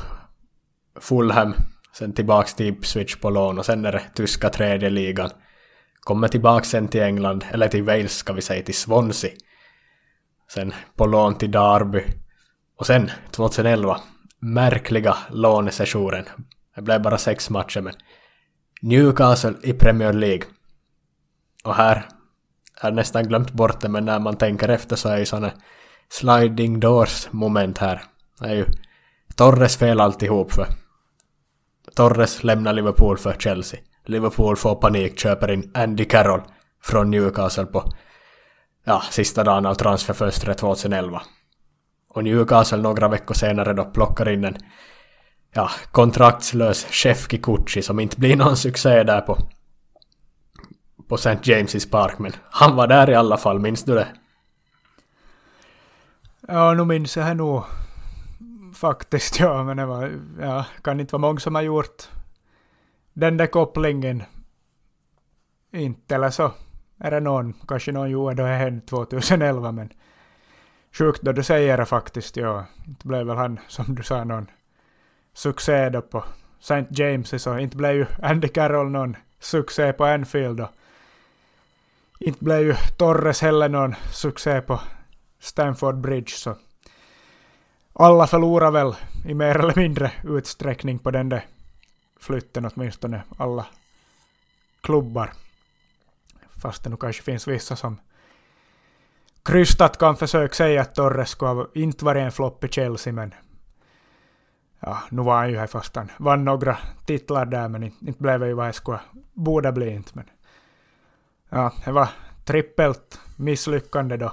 [1.00, 1.54] Fulham.
[1.94, 3.60] Sen tillbaks till Ipswich på lån.
[3.60, 5.30] Och sen är det tyska tredje ligan.
[6.00, 9.32] Kommer tillbaks sen till England, eller till Wales ska vi säga, till Swansea.
[10.52, 12.04] Sen på lån till Derby
[12.78, 14.00] och sen 2011,
[14.40, 16.26] märkliga lånesessionen.
[16.76, 17.94] Det blev bara sex matcher men
[18.82, 20.44] Newcastle i Premier League.
[21.64, 22.06] Och här
[22.82, 25.52] har nästan glömt bort det men när man tänker efter så är ju såna
[26.10, 28.04] sliding doors moment här.
[28.40, 28.66] Det är ju
[29.36, 30.68] Torres fel alltihop för
[31.96, 33.80] Torres lämnar Liverpool för Chelsea.
[34.06, 36.42] Liverpool får panik, köper in Andy Carroll
[36.84, 37.92] från Newcastle på
[38.84, 41.22] ja, sista dagen av transferfönstret 2011.
[42.18, 44.58] Och Newcastle några veckor senare då plockar in en
[45.54, 49.38] ja, kontraktslös chef Kikuchi som inte blir någon succé där på
[51.08, 51.40] på St.
[51.44, 54.08] James' Park, men han var där i alla fall, minns du det?
[56.48, 57.64] Ja, nu minns jag nog
[58.76, 62.10] faktiskt, ja, men det var, ja, kan inte vara många som har gjort
[63.14, 64.24] den där kopplingen.
[65.74, 66.52] Inte, eller så
[67.00, 69.90] är det någon, kanske någon gjorde det 2011, men
[70.98, 72.66] sjukt då du säger det faktiskt, ja.
[72.88, 74.48] Inte blev väl han, som du sa, någon
[75.34, 76.24] succé då på
[76.60, 76.86] St.
[76.90, 80.70] James, så inte blev ju Andy Carroll någon succé på Anfield och
[82.20, 84.80] inte blev ju Torres heller någon succé på
[85.40, 86.56] Stamford Bridge, så
[87.94, 91.46] alla förlorar väl i mer eller mindre utsträckning på den där
[92.20, 93.66] flytten, åtminstone alla
[94.82, 95.34] klubbar.
[96.62, 98.00] Fast det nu kanske finns vissa som
[99.48, 103.34] krystat kan försöka säga att Torres skulle ha inte varit en flopp i Chelsea, men
[104.80, 108.24] ja, nu var han ju här fast han vann några titlar där, men inte, inte
[108.24, 109.00] blev det ju vad jag skulle
[109.34, 110.12] borde bli inte.
[110.14, 110.26] Men
[111.50, 112.10] ja, det var
[112.46, 114.32] trippelt misslyckande då,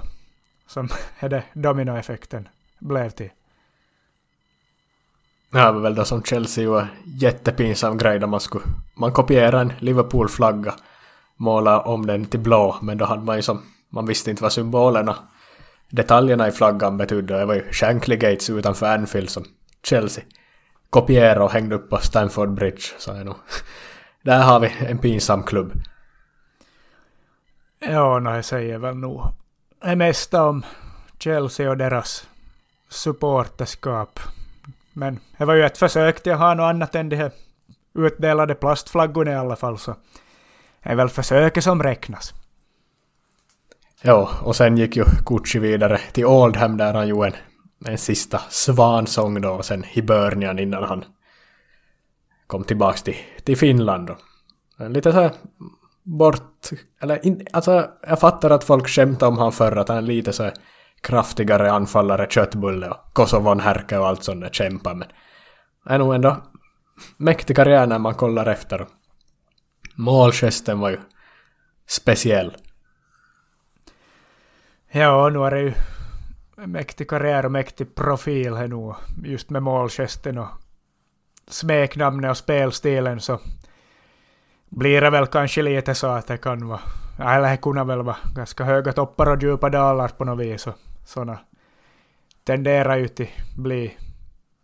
[0.67, 2.47] som det dominoeffekten
[2.79, 3.29] blev till.
[5.51, 8.65] Ja, det var väl det som Chelsea var jättepinsam grej där man skulle...
[8.95, 10.73] Man kopierade en Liverpool-flagga,
[11.35, 13.61] målade om den till blå, men då hade man ju som
[13.95, 15.15] man visste inte vad symbolerna,
[15.89, 17.39] detaljerna i flaggan betydde.
[17.39, 19.45] Det var ju Shankly Gates utanför Anfield som
[19.83, 20.23] Chelsea
[20.89, 22.83] kopierade och hängde upp på Stamford Bridge.
[22.97, 23.35] sa jag nog.
[24.21, 25.73] Där har vi en pinsam klubb.
[27.79, 29.21] Ja, nej, jag säger väl nog
[29.81, 30.65] det mesta om
[31.19, 32.27] Chelsea och deras
[32.89, 34.19] supporterskap.
[34.93, 37.31] Men det var ju ett försök till att ha något annat än de här
[37.93, 39.95] utdelade plastflaggorna i alla fall, så
[40.83, 42.33] det är väl försöket som räknas.
[44.01, 47.33] Ja, och sen gick ju Gucci vidare till Oldham där han gjorde en,
[47.91, 51.03] en sista svansång då och sen Hibernian innan han
[52.47, 54.07] kom tillbaks till, till Finland.
[54.07, 54.17] Då.
[54.77, 55.31] En lite så här
[56.03, 56.69] bort,
[57.01, 60.33] eller in, alltså jag fattar att folk skämtade om han förr, att han är lite
[60.33, 60.51] så
[61.01, 65.07] kraftigare anfallare, köttbulle och Kosovon härka och allt sånt där kämpar, men
[65.85, 66.37] är nog ändå
[67.17, 68.87] mäktig karriär när man kollar efter.
[69.95, 70.99] Målgesten var ju
[71.87, 72.57] speciell.
[74.97, 75.73] Ja, nu är det ju
[76.55, 80.47] mäktig karriär och mäktig profil här nu, just med målgesten och
[81.47, 83.39] smeknamnet och spelstilen så
[84.69, 86.79] blir det väl kanske lite så att det kan vara,
[87.19, 90.75] eller det kunde väl vara ganska höga toppar och djupa dalar på något vis och
[91.05, 91.39] sådana
[92.43, 93.97] tenderar ju till bli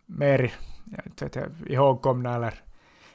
[0.05, 0.53] mer
[0.85, 2.53] jag inte ihågkomna eller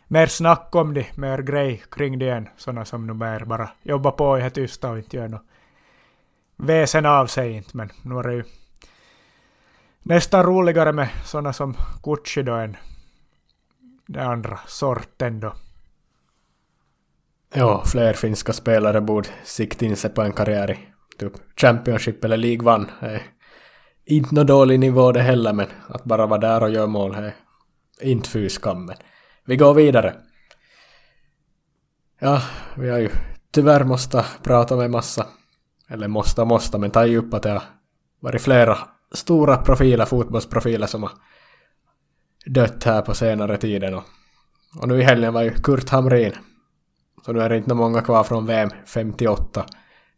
[0.09, 4.11] mer snack om det, mer grej kring det än sådana som nu mer bara jobbar
[4.11, 5.42] på i det tysta och inte gör något
[6.56, 8.44] väsen av sig inte, men nu är det ju
[10.02, 12.76] nästan roligare med sådana som Gucci då än
[14.06, 15.54] den andra sorten då.
[17.54, 20.78] Ja, fler finska spelare borde sikta in sig på en karriär i
[21.18, 22.86] typ Championship eller League One.
[23.00, 23.22] Är
[24.04, 27.34] inte någon dålig nivå det heller, men att bara vara där och göra mål är
[28.00, 28.96] inte fy skammen.
[29.44, 30.14] Vi går vidare.
[32.18, 32.42] Ja,
[32.76, 33.10] vi har ju
[33.50, 35.26] tyvärr måste prata med massa,
[35.88, 37.62] eller måste och måste, men ta ju upp att det har
[38.20, 38.79] varit flera
[39.12, 41.12] stora profiler, fotbollsprofiler som har
[42.46, 43.94] dött här på senare tiden.
[43.94, 44.05] Och,
[44.81, 46.33] och nu i helgen var ju Kurt Hamrin.
[47.25, 49.64] Så nu är det inte många kvar från VM 58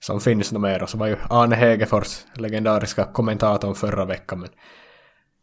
[0.01, 0.83] som finns nog mer.
[0.83, 4.41] Och så var ju Arne Hegerfors, legendariska kommentatorn förra veckan.
[4.41, 4.49] Men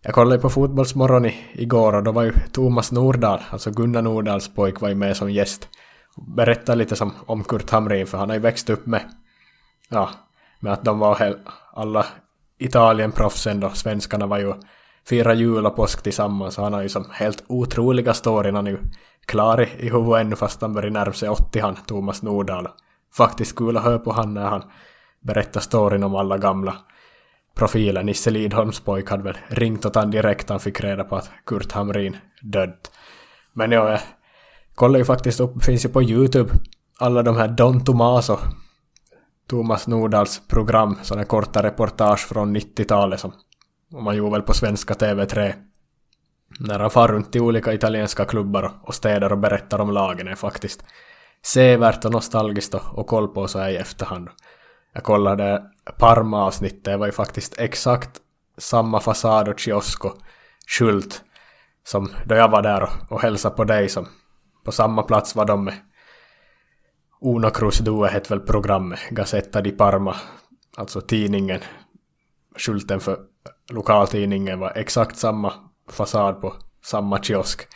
[0.02, 4.82] jag kollade på Fotbollsmorgon igår och då var ju Thomas Nordahl, alltså Gunnar Nordahls pojk,
[4.82, 5.70] var ju med som gäst.
[6.36, 9.02] Berättade lite som, om Kurt Hamrin, för han har ju växt upp med,
[9.90, 10.10] ja,
[10.60, 11.36] med att de var
[11.74, 12.06] alla
[12.58, 14.54] Italien-proffsen då, svenskarna var ju
[15.08, 16.58] fira jul och påsk tillsammans.
[16.58, 18.56] och Han har ju som helt otroliga storyn.
[18.56, 18.80] Han är ju
[19.26, 22.68] klar i, i huvudet ännu fast han börjar närma sig 80 han, Thomas Nordahl.
[23.18, 24.64] Faktiskt kul att höra på han när han
[25.22, 26.76] berättar storyn om alla gamla
[27.56, 28.04] profiler.
[28.04, 31.72] Nisse Lidholms pojk hade väl ringt åt han direkt han fick reda på att Kurt
[31.72, 32.92] Hamrin dött.
[33.54, 34.00] Men ja, jag
[34.76, 36.50] kollar ju faktiskt upp, finns ju på YouTube,
[37.00, 38.38] alla de här Don Tomaso,
[39.50, 43.34] Thomas Nordahls program, sådana korta reportage från 90-talet som
[43.92, 45.54] man gjorde väl på svenska TV3.
[46.60, 50.36] När han far runt i olika italienska klubbar och städer och berättar om lagen är
[50.36, 50.86] faktiskt
[51.44, 54.30] sevärt och nostalgiskt och koll på så här i efterhand.
[54.94, 55.64] Jag kollade
[55.98, 58.12] Parma-avsnittet, det var ju faktiskt exakt
[58.58, 60.18] samma fasad och kiosk och
[60.68, 61.24] skylt
[61.84, 64.08] som då jag var där och, hälsade på dig som
[64.66, 65.74] på samma plats var de med
[67.26, 70.16] Uno Cruz Due hette väl programmet, Gazzetta di Parma,
[70.78, 71.62] alltså tidningen,
[72.56, 73.20] skylten för
[73.72, 75.54] lokaltidningen var exakt samma
[75.90, 77.68] fasad på samma kiosk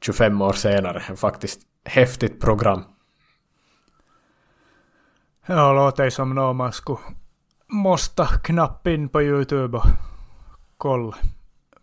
[0.00, 1.00] 25 år senare.
[1.16, 2.82] Faktiskt häftigt program.
[5.46, 6.98] Ja, låter som något man skulle
[7.66, 9.84] måste knappa in på Youtube och
[10.76, 11.16] kolla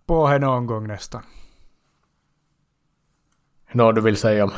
[0.06, 1.22] på henne någon gång nästan.
[3.72, 4.52] Nå du vill säga om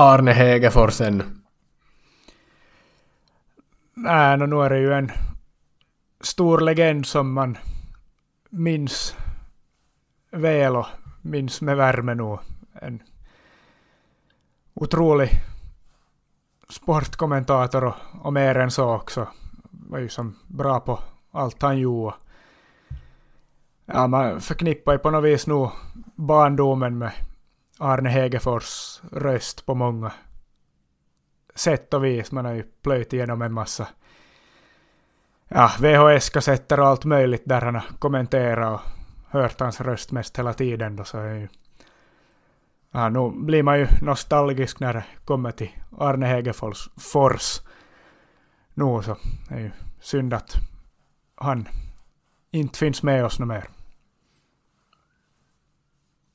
[0.00, 1.24] Arne Hegerfors ännu?
[3.94, 5.10] Nej, no, nu är det ju en
[6.20, 7.58] stor legend som man
[8.50, 9.16] minns
[10.30, 10.86] väl och
[11.22, 12.38] minns med värme nu.
[12.72, 13.02] En
[14.74, 15.30] otrolig
[16.68, 19.28] sportkommentator och, och mer än så också.
[19.70, 22.14] Var ju som bra på allt han gjorde.
[23.86, 25.68] Ja, man förknippar ju på något vis nu
[26.14, 27.12] barndomen med
[27.80, 30.12] Arne Hegerfors röst på många
[31.54, 32.32] sätt och vis.
[32.32, 33.88] Man har ju plöjt igenom en massa
[35.48, 38.90] ja, VHS-kassetter och allt möjligt där han har kommenterat och
[39.30, 40.96] hört hans röst mest hela tiden.
[40.96, 41.48] Då, så är ju,
[42.90, 47.60] ja, nu blir man ju nostalgisk när det kommer till Arne Hegerfors Fors.
[48.74, 49.16] Nu så
[49.48, 50.54] är ju synd att
[51.34, 51.68] han
[52.50, 53.68] inte finns med oss mer.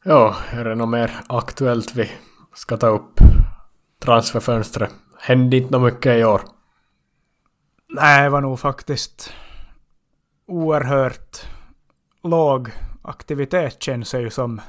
[0.07, 2.11] Ja, är det något mer aktuellt vi
[2.53, 3.19] ska ta upp?
[3.99, 4.93] Transferfönstret.
[5.19, 6.41] Hände inte något mycket i år.
[7.87, 9.33] Nej, det var nog faktiskt
[10.45, 11.47] oerhört
[12.23, 14.61] låg aktivitet känns det ju som.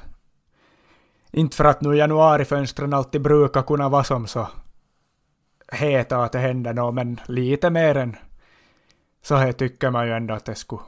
[1.30, 4.48] Inte för att nu januarifönstren alltid brukar kunna vara som så
[5.72, 8.16] heta att det händer något, men lite mer än
[9.22, 10.82] så här tycker man ju ändå att det skulle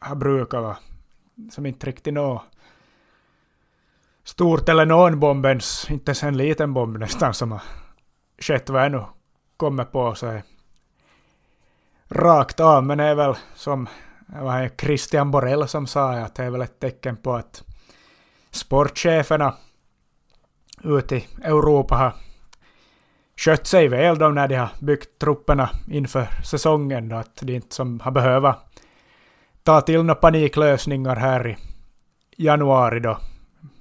[0.00, 0.76] ha brukat vara.
[1.50, 2.42] Som inte riktigt nå
[4.24, 7.62] stort eller någon bombens, inte ens en liten bomb nästan som har
[8.38, 9.04] skett vad jag nu
[9.56, 10.42] kommer på sig
[12.08, 13.88] rakt av, men det är väl som
[14.26, 17.62] var Christian Borell som sa att det är väl ett tecken på att
[18.50, 19.54] sportcheferna
[20.82, 22.14] ute i Europa har
[23.36, 27.74] skött sig väl då när de har byggt trupperna inför säsongen då, att de inte
[27.74, 28.56] som har behövt
[29.64, 31.56] ta till några paniklösningar här i
[32.36, 33.18] januari då.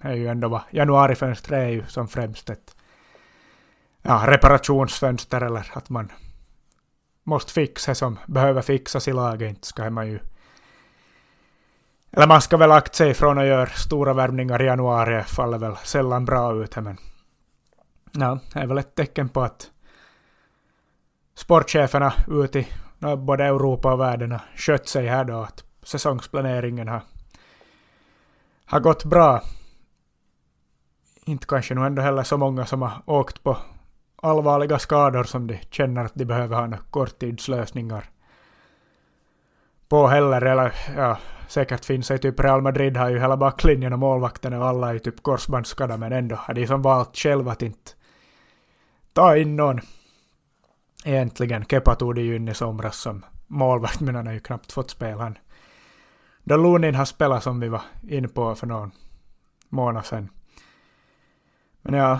[0.02, 2.76] Det är ju ändå vad januarifönstret är ju som främst ett
[4.02, 6.12] ja, reparationsfönster eller att man
[7.24, 9.50] måste fixa som behöver fixas i laget.
[9.50, 10.20] Inte ska man ju
[12.12, 15.76] eller man ska väl akta sig från att göra stora värvningar i januari, faller väl
[15.84, 16.76] sällan bra ut.
[16.76, 16.98] Men
[18.12, 19.72] ja, det är väl ett tecken på att
[21.36, 22.68] sportcheferna ute i
[23.18, 27.02] både Europa och världen har skött sig här då, att säsongsplaneringen har,
[28.66, 29.42] har gått bra.
[31.26, 33.58] Inte kanske nog ändå heller så många som har åkt på
[34.16, 38.10] allvarliga skador som de känner att de behöver ha några korttidslösningar
[39.88, 40.42] på heller.
[40.42, 41.18] Eller ja,
[41.48, 45.00] säkert finns det typ Real Madrid har ju hela backlinjen och målvakterna och alla är
[45.00, 47.92] typ korsbandsskadade men ändå har de som valt själva att inte
[49.14, 49.80] ta in någon.
[51.06, 54.72] Egentligen, Kepa tog det ju in i somras som målvakt men han har ju knappt
[54.72, 55.24] fått spela.
[55.24, 55.38] Han,
[56.44, 58.92] då Lunin har spelat som vi var inne på för någon
[59.70, 60.30] månad sedan.
[61.82, 62.20] Men ja,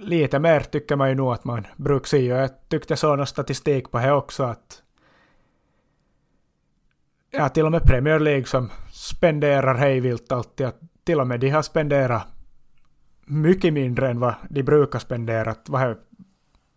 [0.00, 2.32] lite mer tycker man ju nog att man brukar se.
[2.32, 4.82] Och jag tyckte jag såg någon statistik på det också att
[7.30, 11.50] ja, till och med Premier League som spenderar hejvilt alltid, att till och med de
[11.50, 12.26] har spenderat
[13.24, 15.54] mycket mindre än vad de brukar spendera.
[15.66, 15.96] Vad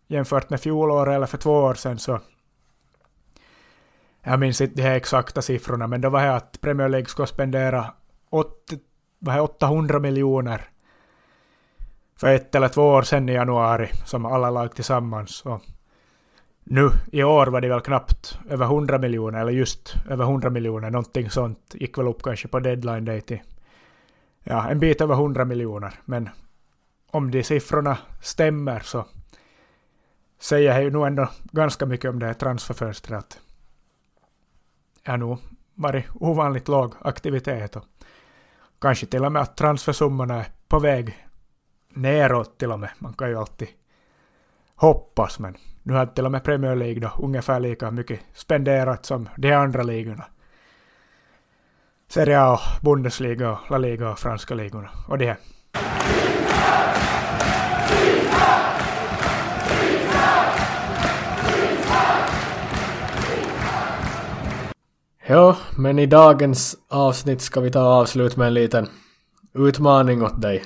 [0.08, 2.20] jämfört med fjolåret eller för två år sedan så
[4.24, 7.26] jag minns inte de här exakta siffrorna, men det var det att Premier League ska
[7.26, 7.94] spendera
[8.30, 10.62] 800 miljoner
[12.16, 15.42] för ett eller två år sedan i januari, som alla lag tillsammans.
[15.46, 15.62] Och
[16.64, 20.90] nu i år var det väl knappt över 100 miljoner, eller just över 100 miljoner,
[20.90, 21.60] någonting sånt.
[21.74, 23.42] Gick väl upp kanske på deadline day till
[24.44, 26.00] ja, en bit över 100 miljoner.
[26.06, 26.30] Men
[27.12, 29.06] om de siffrorna stämmer så
[30.40, 33.40] säger jag ju nog ändå ganska mycket om det här transferfönstret.
[35.04, 35.38] Det har nog
[35.76, 37.86] varit ovanligt låg aktivitet och
[38.82, 41.28] kanske till och med att transfersummorna är på väg
[41.90, 42.90] neråt till och med.
[42.98, 43.68] Man kan ju alltid
[44.76, 49.30] hoppas, men nu har till och med Premier League då ungefär lika mycket spenderat som
[49.38, 50.26] de andra ligorna.
[52.08, 54.90] Serie A, Bundesliga, La Liga och franska ligorna.
[55.08, 56.21] Och det här.
[65.32, 68.88] Ja, men i dagens avsnitt ska vi ta avslut med en liten
[69.54, 70.64] utmaning åt dig.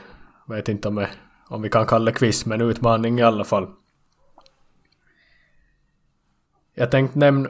[0.48, 1.06] Vet inte om,
[1.48, 3.68] om vi kan kalla det quiz, men utmaning i alla fall.
[6.74, 7.50] Jag tänkte nämna,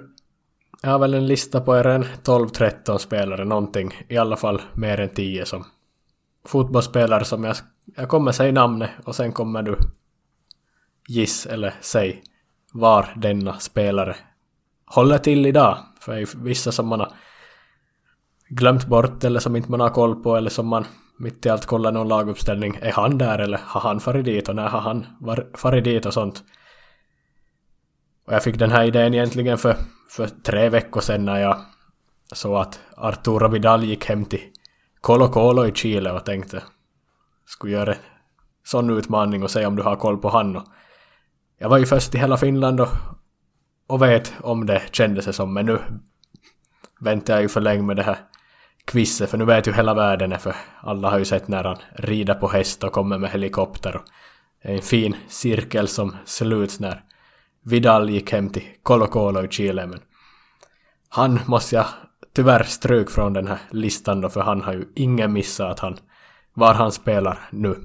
[0.81, 4.99] jag har väl en lista på er en 12-13 spelare någonting, i alla fall mer
[4.99, 5.65] än 10 som
[6.45, 7.55] fotbollsspelare som jag,
[7.95, 9.77] jag kommer säga namnet och sen kommer du
[11.07, 12.23] giss eller säg
[12.73, 14.15] var denna spelare
[14.85, 15.77] håller till idag.
[16.05, 17.11] För är vissa som man har
[18.49, 20.85] glömt bort eller som inte man har koll på eller som man
[21.17, 22.77] mitt i allt kollar någon laguppställning.
[22.81, 25.05] Är han där eller har han farit dit och när har han
[25.53, 26.43] farit dit och sånt.
[28.27, 29.75] Och jag fick den här idén egentligen för,
[30.09, 31.57] för tre veckor sedan när jag
[32.33, 34.41] såg att Arturo Vidal gick hem till
[35.01, 36.63] Colo Colo i Chile och tänkte
[37.45, 37.99] skulle göra en
[38.63, 40.55] sån utmaning och se om du har koll på han.
[40.55, 40.63] Och
[41.57, 42.89] jag var ju först i hela Finland och,
[43.87, 45.79] och vet om det kändes det som, men nu
[46.99, 48.17] väntar jag ju för länge med det här
[48.85, 51.77] quizet, för nu vet ju hela världen det för alla har ju sett när han
[51.95, 53.95] rider på häst och kommer med helikopter.
[53.95, 54.03] Och
[54.63, 57.03] det är en fin cirkel som sluts när
[57.63, 59.99] Vidal gick hem till Colo Colo i Chile, men
[61.09, 61.85] han måste jag
[62.35, 65.97] tyvärr stryk från den här listan då, för han har ju ingen missat att han,
[66.53, 67.75] var han spelar nu.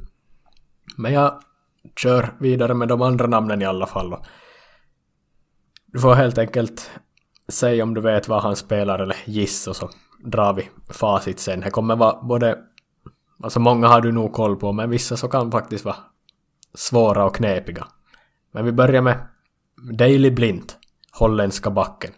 [0.97, 1.41] Men jag
[1.97, 4.13] kör vidare med de andra namnen i alla fall.
[4.13, 4.27] Och
[5.93, 6.91] du får helt enkelt
[7.49, 9.91] säga om du vet vad han spelar eller gissa och så
[10.25, 11.61] drar vi facit sen.
[11.61, 12.59] Det kommer vara både...
[13.43, 15.97] Alltså många har du nog koll på, men vissa så kan faktiskt vara
[16.75, 17.87] svåra och knepiga.
[18.53, 19.27] Men vi börjar med
[19.93, 20.73] Daily Blind,
[21.13, 22.11] holländska backen.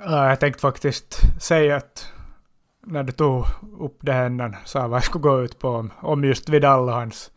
[0.00, 2.12] Ja, jag tänkte faktiskt säga att
[2.86, 3.44] när du tog
[3.80, 7.30] upp det här sa vad jag skulle gå ut på om, just Vidal och hans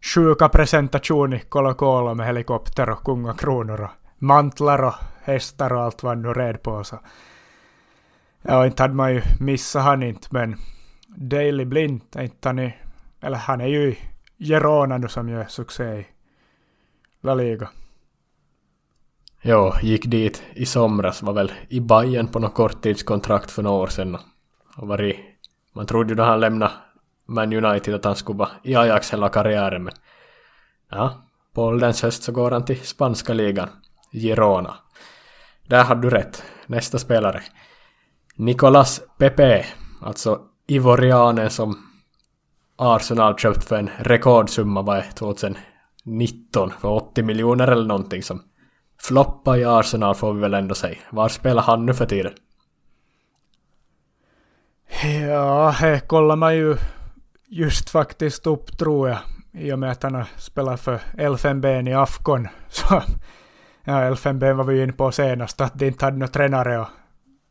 [0.00, 6.02] sjuka presentation i Colo Colo med helikopter och kungakronor och mantlar och hästar och allt
[6.02, 6.84] vad han nu red på.
[6.84, 6.98] Så.
[8.42, 10.56] Ja, inte hade man ju missat han inte, men
[11.06, 12.76] Daily Blind, inte han i,
[13.20, 13.98] eller han är ju i
[14.38, 16.06] Gerona nu som gör succé i
[17.20, 17.68] La Liga.
[19.42, 23.86] Ja, gick dit i somras, var väl i Bayern på något korttidskontrakt för några år
[23.86, 24.18] sedan.
[24.76, 25.20] Och var i,
[25.72, 26.72] man trodde ju då han lämnade
[27.30, 29.92] man United att han skulle vara i Ajax hela karriären, men
[30.90, 31.22] Ja,
[31.54, 33.68] på ålderns höst så går han till spanska ligan,
[34.12, 34.74] Girona.
[35.66, 36.42] Där hade du rätt.
[36.66, 37.42] Nästa spelare.
[38.34, 39.66] Nicolas Pepe,
[40.02, 41.78] alltså ivorianen som
[42.76, 48.42] Arsenal köpt för en rekordsumma var 2019 för 80 miljoner eller någonting som
[48.98, 50.98] floppa i Arsenal får vi väl ändå säga.
[51.10, 52.32] Var spelar han nu för tiden?
[55.28, 56.76] Ja, här kollar man ju
[57.50, 59.18] just faktiskt upp tror jag.
[59.52, 62.48] I och med att han har spelat för Elfenben i Afkon.
[62.68, 63.02] Så,
[63.84, 66.88] ja, Elfenben var vi ju inne på senast, att de inte hade några tränare och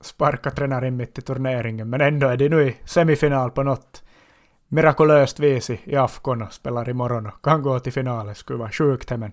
[0.02, 1.90] sparka tränaren mitt i turneringen.
[1.90, 4.04] Men ändå är de nu i semifinal på något
[4.68, 8.36] mirakulöst vis i, Afkon och spelar imorgon och kan gå till finalen.
[8.36, 9.32] Skulle vara sjukt men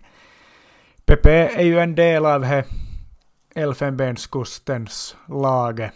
[1.04, 2.64] Pepe är ju en del av he
[3.54, 5.92] Elfenbenskustens laget.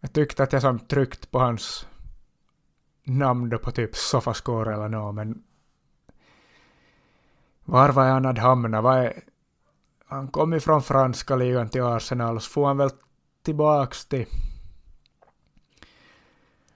[0.00, 1.86] Jag tyckte att jag som tryckt på hans
[3.04, 5.42] namn då på typ Sofascore eller något, men
[7.64, 8.84] var var han hade hamnat?
[8.84, 9.22] Var är...
[10.04, 12.90] Han kom ju från franska ligan till Arsenal och så får han väl
[13.42, 14.26] tillbaks till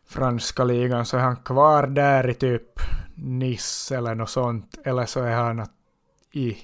[0.05, 2.81] franska ligan så är han kvar där i typ
[3.15, 4.79] Nice eller något sånt.
[4.85, 5.67] Eller så är han
[6.33, 6.59] i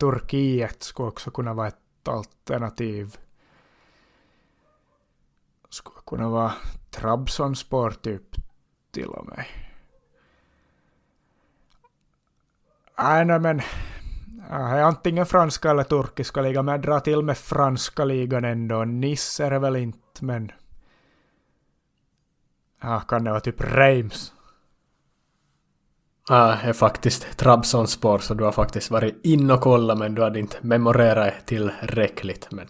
[0.00, 3.16] Turkiet skulle också kunna vara ett alternativ.
[5.68, 6.52] Skulle kunna vara
[6.92, 8.22] Trabzonspor typ
[8.92, 9.44] till och med.
[12.98, 13.60] Nej, nej men
[14.50, 18.84] äh, antingen franska eller turkiska ligan, men jag drar till med franska ligan ändå.
[18.84, 20.52] Nice är det väl inte, men...
[22.82, 24.32] Ja, kan det vara typ Reims?
[26.30, 30.22] Äh, ja, är faktiskt Trabzonspor, så du har faktiskt varit in och kollat, men du
[30.22, 32.48] hade inte memorerat tillräckligt.
[32.50, 32.68] Men...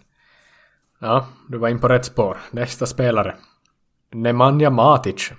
[0.99, 2.37] Ja, du var in på rätt spår.
[2.51, 3.35] Nästa spelare.
[4.13, 5.31] Nemanja Matic.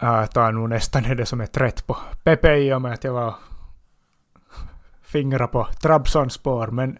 [0.00, 3.12] jag tar nog nästan det som är trött på Pepe i och med att jag
[3.12, 3.34] var
[5.02, 6.66] fingra på Trabzons spår.
[6.66, 6.98] Men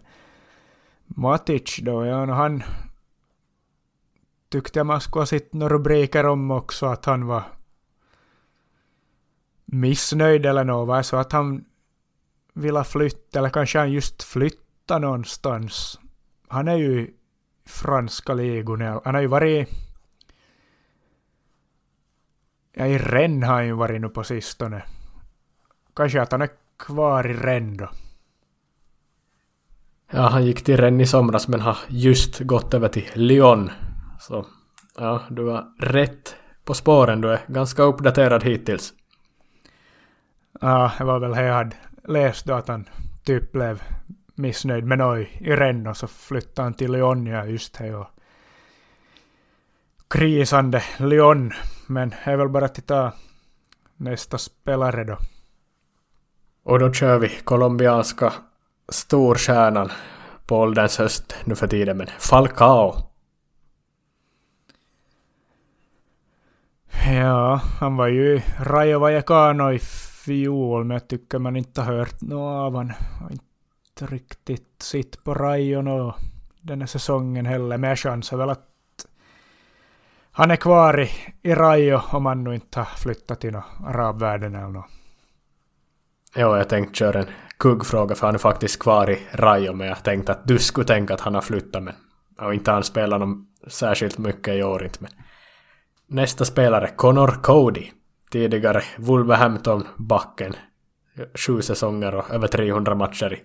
[1.06, 2.62] Matic då, ja, han
[4.48, 7.42] tyckte jag man skulle ha sett några rubriker om också att han var
[9.64, 11.64] missnöjd eller något, så att han
[12.52, 16.00] ville flytta, eller kanske han just flytta någonstans.
[16.48, 17.17] Han är ju
[17.68, 19.68] franska ligorna, han har ju varit
[22.72, 24.82] Ja, i Rennes har han ju varit nu på sistone.
[25.96, 27.88] Kanske att han är kvar i Rennes då.
[30.10, 33.70] Ja, han gick till Rennes i somras men har just gått över till Lyon.
[34.20, 34.46] Så
[34.96, 37.20] ja, du var rätt på spåren.
[37.20, 38.92] Du är ganska uppdaterad hittills.
[40.60, 42.88] Ja, det var väl det jag hade läst då att han
[43.24, 43.82] typ blev
[44.38, 47.94] missnöjd med något i Rennes och så flyttade han till Lyon, ja just det.
[47.94, 48.06] Och
[50.08, 51.52] krisande Lyon.
[51.86, 53.12] Men det är väl bara att titta
[53.96, 55.18] nästa spelare då.
[56.62, 58.32] Och då kör vi colombianska
[58.88, 59.90] storstjärnan
[60.46, 62.94] på ålderns höst nu för tiden, men Falcao.
[67.06, 69.78] Ja, han var ju i Rayo Vallecano i
[70.24, 72.92] fjol, men jag tycker man inte har hört något av honom.
[74.00, 76.14] Inte riktigt sitt på Rayo nå
[76.60, 78.66] den här säsongen heller, men jag chansar väl att
[80.30, 81.10] han är kvar i,
[81.42, 84.86] i Rayo om han nu inte har flyttat till arabvärlden eller något.
[86.36, 87.26] Jo, jag tänkte köra en
[87.56, 91.14] kuggfråga för han är faktiskt kvar i Rayo men jag tänkte att du skulle tänka
[91.14, 91.94] att han har flyttat men
[92.38, 95.10] och inte han spelar någon särskilt mycket i år inte men.
[96.06, 97.90] Nästa spelare, Connor Cody.
[98.30, 100.56] Tidigare Wolverhampton-backen.
[101.34, 103.42] Sju säsonger och över 300 matcher i,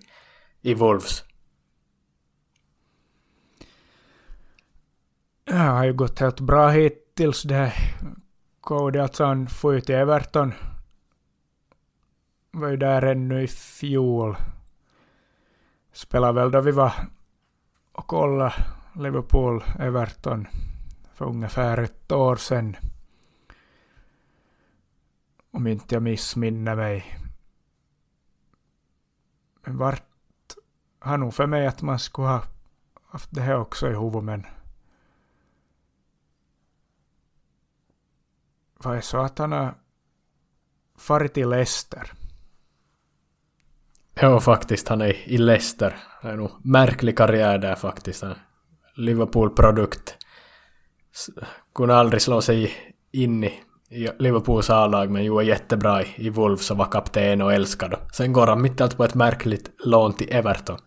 [0.64, 1.24] i Wolves.
[5.44, 7.74] Det har ju gått helt bra hittills det
[8.62, 10.54] Cody, alltså han får ju till Everton.
[12.52, 14.36] Var ju där ännu i fjol.
[15.92, 16.94] Spelade väl då vi var
[17.92, 18.54] och kollade
[18.94, 20.48] Liverpool-Everton
[21.14, 22.76] för ungefär ett år sedan.
[25.52, 27.20] Om inte jag missminner mig.
[29.66, 30.13] Men vart
[31.04, 32.44] har nog för mig att man skulle ha
[33.12, 34.46] haft det här också i huvudet men
[38.78, 39.74] var det så att han har
[40.98, 42.12] farit till Leicester?
[44.14, 44.88] Ja, faktiskt.
[44.88, 45.96] Han är i Leicester.
[46.22, 48.24] Det är nog märklig karriär där faktiskt.
[48.96, 50.18] Liverpool-produkt.
[51.76, 52.72] Kunde aldrig slå sig
[53.12, 57.96] in i Liverpools A-lag men gjorde jättebra i Wolves och var kapten och älskad.
[58.14, 60.78] Sen går han mitt allt på ett märkligt lån till Everton.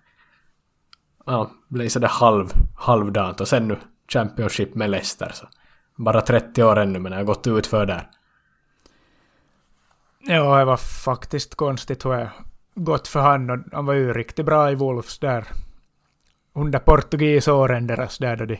[1.27, 3.77] Ja, blir sådär halv, halvdant och sen nu
[4.09, 5.31] Championship med Leicester.
[5.35, 5.47] Så
[5.97, 8.11] bara 30 år ännu men jag har gått ut för där.
[10.21, 12.29] Ja, det var faktiskt konstigt hur jag
[12.75, 15.47] gått för han och han var ju riktigt bra i Wolves där.
[16.53, 18.59] Under portugisåren deras där då de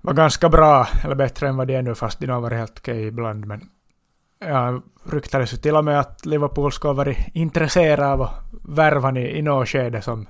[0.00, 2.78] var ganska bra, eller bättre än vad de är nu, fast de har varit helt
[2.78, 3.46] okej ibland.
[3.46, 3.68] Men
[4.38, 9.18] ja, ryktades ju till och med att Liverpool skulle ha varit intresserade av att värva
[9.18, 10.26] i, i något skede som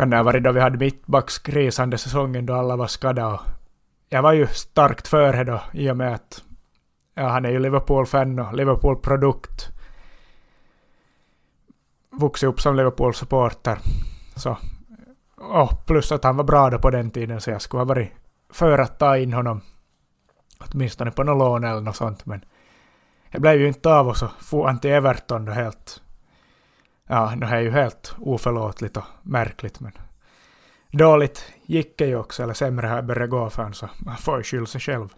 [0.00, 3.38] kan det ha varit då vi hade mittbackskrisande säsongen då alla var skadade.
[4.08, 6.42] jag var ju starkt före då i och med att
[7.14, 9.68] ja, han är ju Liverpool-fan och Liverpool-produkt.
[12.20, 13.78] Vuxit upp som Liverpool-supporter.
[14.36, 14.56] Så,
[15.36, 18.12] och plus att han var bra då på den tiden så jag skulle ha varit
[18.52, 19.60] för att ta in honom.
[20.58, 22.44] Åtminstone på något lån eller något sånt men
[23.32, 26.02] det blev ju inte av och så for han till Everton då helt
[27.12, 29.92] Ja, det är ju helt oförlåtligt och märkligt men
[30.90, 34.38] dåligt gick det ju också, eller sämre har börjat gå för honom så man får
[34.38, 35.14] ju skylla sig själv.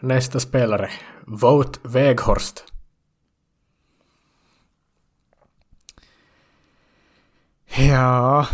[0.00, 0.90] Nästa spelare,
[1.26, 2.64] Vote Weghorst.
[7.76, 8.46] Ja...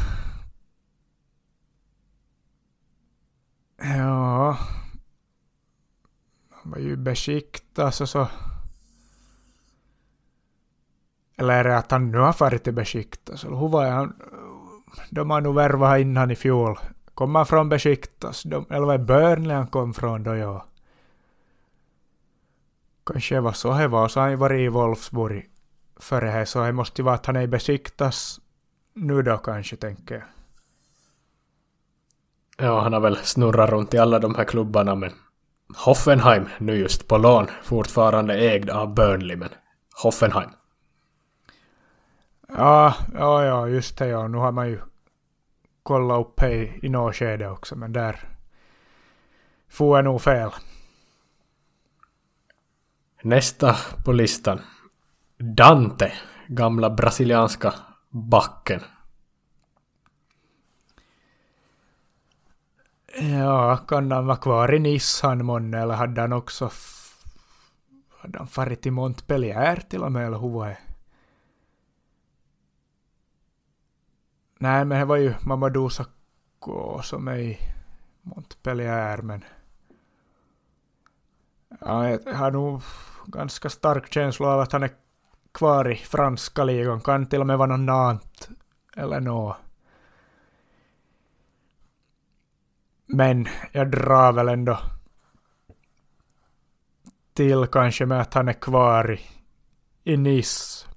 [3.76, 4.58] Ja...
[6.50, 8.28] Han var ju besiktas och så
[11.36, 13.44] eller är det att han nu har farit till Besiktas?
[13.44, 14.16] Eller alltså, hur var han?
[15.10, 16.78] De har nog värvat innan i fjol.
[17.14, 18.24] Kommer han från Besiktas?
[18.28, 20.66] Alltså, de, eller var det Burnley han kom från då, ja.
[23.06, 25.50] Kanske var så det var, så har han ju varit i Wolfsburg
[25.96, 28.40] före det, så det måste ju vara att han är i Besiktas
[28.94, 30.24] nu då kanske, tänker jag.
[32.58, 35.12] Ja, han har väl snurrat runt i alla de här klubbarna, men
[35.76, 39.48] Hoffenheim nu just på lån, fortfarande ägd av Burnley, men
[40.02, 40.50] Hoffenheim.
[42.56, 44.28] Ja, ja, ja, just det ja.
[44.28, 44.80] Nu har man ju
[45.82, 48.28] kollat upp i, i något skede också, men där
[49.68, 50.50] får jag nog fel.
[53.22, 54.60] Nästa på listan.
[55.38, 56.12] Dante,
[56.46, 57.74] gamla brasilianska
[58.10, 58.80] backen.
[63.20, 66.70] Ja, kan han vara kvar i Nice han månne, eller hade han också...
[68.18, 70.93] Hade han farit till Montpellier till och med, eller hur var det?
[74.64, 77.58] Nej, men det var ju Mamadou Sakho som är i
[78.22, 79.44] Montpellier, men...
[81.80, 82.82] Ja, jag har nog
[83.26, 84.90] ganska stark känsla av att han är
[85.52, 87.00] kvar i franska ligan.
[87.00, 88.48] Kan till och med vara någon Nant
[88.96, 89.56] eller nå.
[93.06, 94.78] Men jag drar väl ändå
[97.32, 99.20] till kanske med att han är kvar i,
[100.12, 100.93] i Nice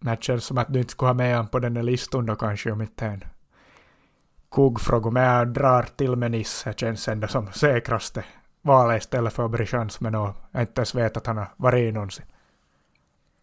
[0.00, 2.26] när det känns som att du inte skulle ha med honom på den där listan
[2.26, 3.24] då kanske om inte en
[4.50, 5.10] kuggfråga.
[5.10, 6.74] Men jag drar till med Nisse.
[6.76, 8.24] känns ändå som säkraste
[8.62, 10.36] valet istället för att bli chans med något.
[10.52, 12.24] Jag inte ens vet att han har varit i någonsin.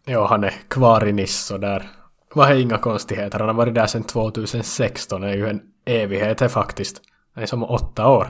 [0.04, 1.90] Ja, han är kvar i Nisse och där
[2.34, 3.38] var det inga konstigheter.
[3.38, 5.20] Han har varit där sedan 2016.
[5.20, 7.02] Det är ju en evighet faktiskt.
[7.34, 8.28] Det är som åtta år.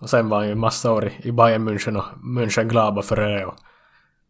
[0.00, 3.46] Och sen var han ju massa år i Bayern München och München Glaba före det
[3.46, 3.54] och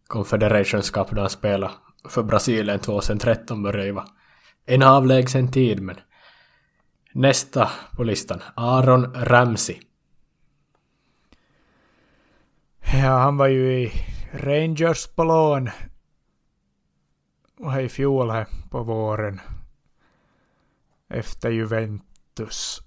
[0.07, 1.73] Confederations Cup då han spelade
[2.09, 4.09] för Brasilien 2013 börjar ju vara
[4.67, 5.97] en avlägsen tid men
[7.13, 9.81] nästa på listan, Aaron Ramsey.
[12.93, 13.93] Ja, han var ju i
[14.33, 15.71] Rangers på lån
[17.59, 19.41] och här i fjol här på våren
[21.09, 22.81] efter Juventus.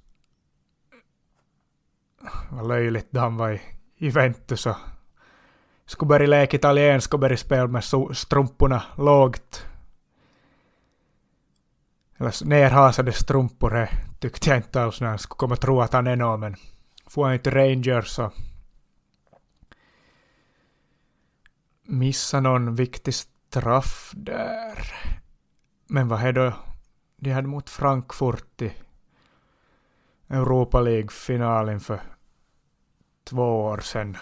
[2.51, 3.61] Vad löjligt då han var i
[3.97, 4.78] Juventus och
[5.86, 9.66] skulle börja leka italienska och börja spela med strumporna lågt.
[12.18, 16.08] Eller nerhasade strumpor det tyckte jag inte alls när han skulle komma tro att han
[16.08, 16.56] är någon, men
[17.08, 18.32] får han inte Rangers så
[21.84, 24.94] missa någon viktig straff där.
[25.88, 26.54] Men vad är då?
[27.18, 28.74] De hade mot Frankfurt i
[30.30, 32.02] Europa League-finalen för
[33.24, 34.18] två år sedan.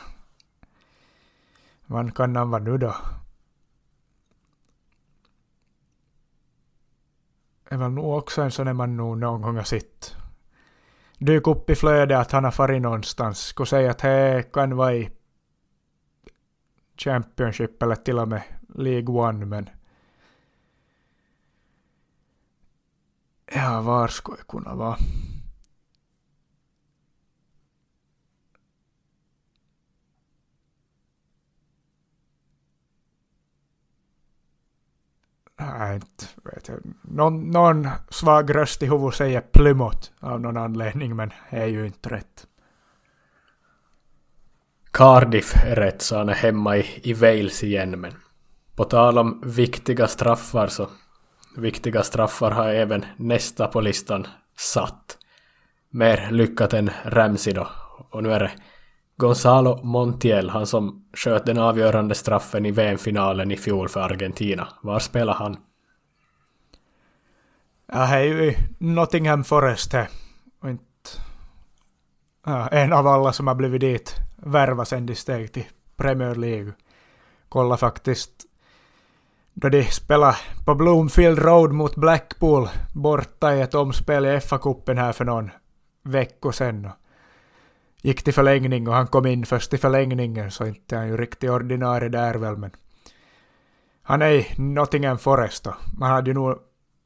[1.91, 2.95] Vad kan han vara nu då?
[7.69, 10.15] Det var nog också en sån där man nog någon gång har sett.
[11.17, 13.39] Dyk upp i flödet att han har farit någonstans.
[13.39, 15.09] Skulle säga att det kan vara i
[16.97, 18.41] Championship eller till och med
[18.75, 19.69] League One men
[23.53, 24.97] Ja, var skulle det kunna vara?
[35.61, 36.79] Nej, inte vet jag.
[37.01, 41.85] Någon, någon svag röst i huvudet säger Plymouth av någon anledning, men det är ju
[41.85, 42.47] inte rätt.
[44.91, 48.13] Cardiff är rätt så han är hemma i, i Wales igen men
[48.75, 50.87] på tal om viktiga straffar så
[51.57, 55.17] viktiga straffar har även nästa på listan satt.
[55.89, 57.67] Mer lyckat än Ramsey då.
[58.09, 58.51] Och nu är det
[59.21, 64.67] Gonzalo Montiel, han som sköt den avgörande straffen i VM-finalen i fjol för Argentina.
[64.81, 65.57] Var spelar han?
[67.93, 70.09] Ja, det är ju Nottingham Forest här.
[72.45, 75.65] Ja, en av alla som har blivit dit värva sen de steg till
[75.95, 76.73] Premier League.
[77.49, 78.31] Kolla faktiskt
[79.53, 85.11] då de spelade på Bloomfield Road mot Blackpool borta i ett omspel i FA-cupen här
[85.11, 85.51] för någon
[86.03, 86.89] vecka sedan.
[88.01, 91.17] Gick till förlängning och han kom in först i förlängningen så inte är han ju
[91.17, 92.71] riktigt ordinarie där väl men
[94.03, 96.57] han är i Nottingham Forest och Man hade ju nog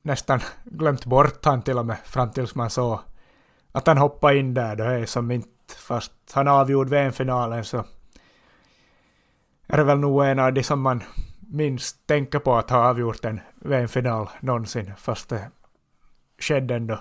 [0.01, 2.99] nästan glömt bort han till och med fram tills man såg
[3.71, 4.75] att han hoppade in där.
[4.75, 7.83] Det är som inte fast han avgjorde VM-finalen så
[9.67, 11.03] är det väl nog en av de som man
[11.39, 15.51] minst tänker på att ha avgjort en VM-final någonsin, fast det
[16.39, 16.99] skedde ändå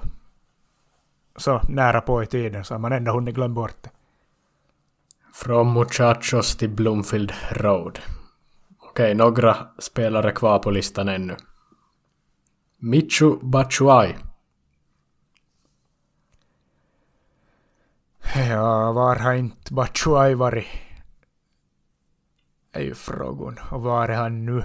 [1.36, 3.90] så nära på i tiden så har man ändå hunnit glömma bort det.
[5.34, 7.98] Från Muchachos till Bloomfield Road.
[8.78, 11.36] Okej, några spelare kvar på listan ännu.
[12.76, 14.14] Michu Batshuay.
[18.34, 20.66] Ja, var har inte Batshuay varit?
[22.74, 23.58] är ju frågan.
[23.70, 24.62] Och var är han nu?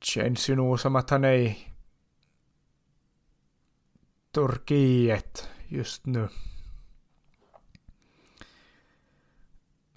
[0.00, 1.69] Känns ju nog som att han är i
[4.32, 6.28] Turkiet just nu.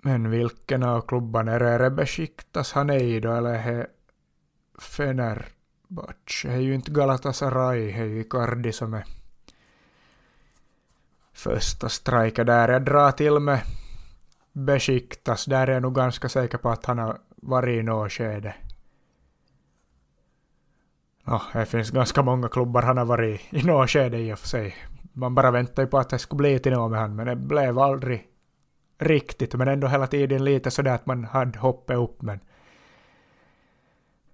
[0.01, 1.69] Men vilken av klubbarna är det?
[1.69, 3.87] Är det Besiktas han är i då, eller är det
[4.79, 6.47] Fenerbahce?
[6.47, 9.05] Det är ju inte Galatasaray, det är ju Icardi som är
[11.33, 12.69] första striker där.
[12.69, 13.61] Jag drar till med
[14.51, 18.55] Besiktas, där är jag nog ganska säker på att han har varit i något skede.
[21.25, 24.39] Ja, det finns ganska många klubbar han har varit i, i något skede i och
[24.39, 24.75] för sig.
[25.13, 27.15] Man bara väntade ju på att det skulle bli till något med honom.
[27.15, 28.27] men det blev aldrig
[28.99, 29.55] riktigt.
[29.55, 32.39] Men ändå hela tiden lite sådär att man hade hoppet upp, men...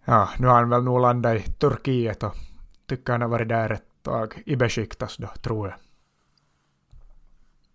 [0.06, 2.36] Ja, nu har han väl nog landat i Turkiet och
[2.88, 5.78] tycker han har varit där ett tag i Besiktas då, tror jag.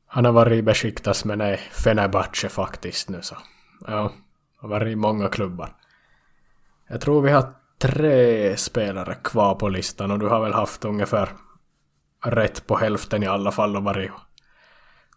[0.06, 3.36] Han har varit i Besiktas men är Fenerbahce faktiskt nu så.
[3.86, 4.12] Ja,
[4.56, 5.76] har varit i många klubbar.
[6.86, 7.54] Jag tror vi har
[7.85, 11.28] tre spelare kvar på listan och du har väl haft ungefär
[12.24, 14.11] rätt på hälften i alla fall och varit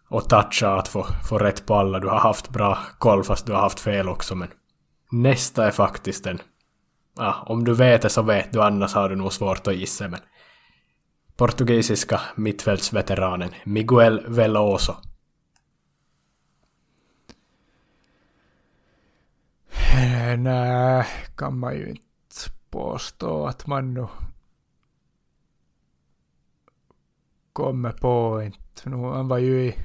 [0.08, 1.98] och toucha att få, få rätt på alla.
[1.98, 4.48] Du har haft bra koll fast du har haft fel också men
[5.12, 6.38] nästa är faktiskt en...
[7.16, 10.08] Ja, om du vet det så vet du annars har du nog svårt att gissa
[10.08, 10.20] men
[11.36, 14.92] portugisiska mittfältsveteranen Miguel Veloso.
[19.92, 21.06] Eh, nej,
[21.36, 22.07] kan man ju inte
[22.70, 24.06] påstå att man nu
[27.52, 28.90] kommer på inte.
[28.90, 29.76] Nu, han var ju i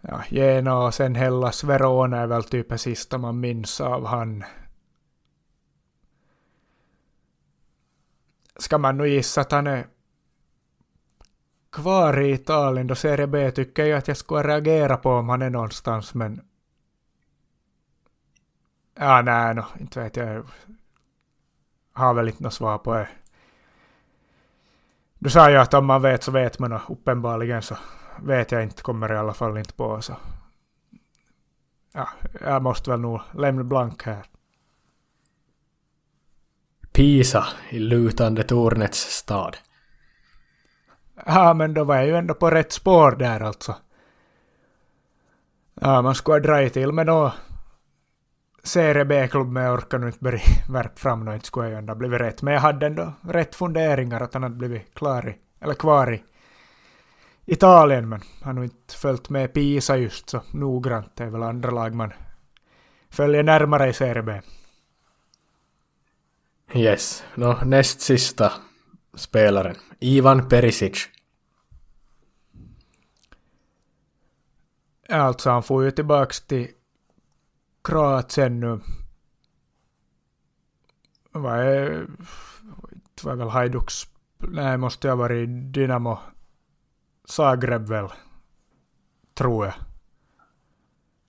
[0.00, 4.44] ja, Gena och sen Hellas Verona är väl typ det sista man minns av han.
[8.62, 9.86] ska man nu gissa att han är
[11.70, 15.42] kvar i Italien då Serie B tycker jag att jag skulle reagera på om han
[15.42, 16.40] är någonstans men
[18.94, 20.44] ja nej no, inte vet jag
[21.92, 23.08] har väl inte något svar på det.
[25.18, 27.76] Du sa ju att om man vet så vet man och uppenbarligen så
[28.22, 30.16] vet jag inte, kommer i alla fall inte på så.
[31.92, 32.08] Ja,
[32.40, 34.26] jag måste väl nog lämna blank här.
[36.92, 39.56] Pisa i lutande tornets stad.
[41.26, 43.76] Ja, men då var jag ju ändå på rätt spår där alltså.
[45.74, 47.32] Ja, man skulle ha dragit till med då
[48.62, 51.94] Serie B-klubb, men jag orkar nu inte börja värpa fram inte skulle jag ju ändå
[51.94, 52.42] blivit rätt.
[52.42, 56.22] Men jag hade ändå rätt funderingar att han hade blivit klar i, eller kvar i
[57.46, 61.16] Italien, men han har inte följt med Pisa just så noggrant.
[61.16, 62.12] Det är väl andra lag man
[63.10, 64.40] följer närmare i Serie B.
[66.74, 67.24] Yes.
[67.34, 68.52] No, näst sista
[69.14, 69.76] spelaren.
[70.00, 71.08] Ivan Perisic.
[75.08, 76.68] Alltså han får ju tillbaks till
[77.84, 78.80] Kroatien eh, nu.
[81.32, 82.06] Vad är...
[83.14, 84.06] Det var väl Hajduks...
[84.38, 86.18] Nej, måste jag varit Dynamo
[87.24, 88.08] Zagreb väl.
[89.34, 89.74] Tror jag.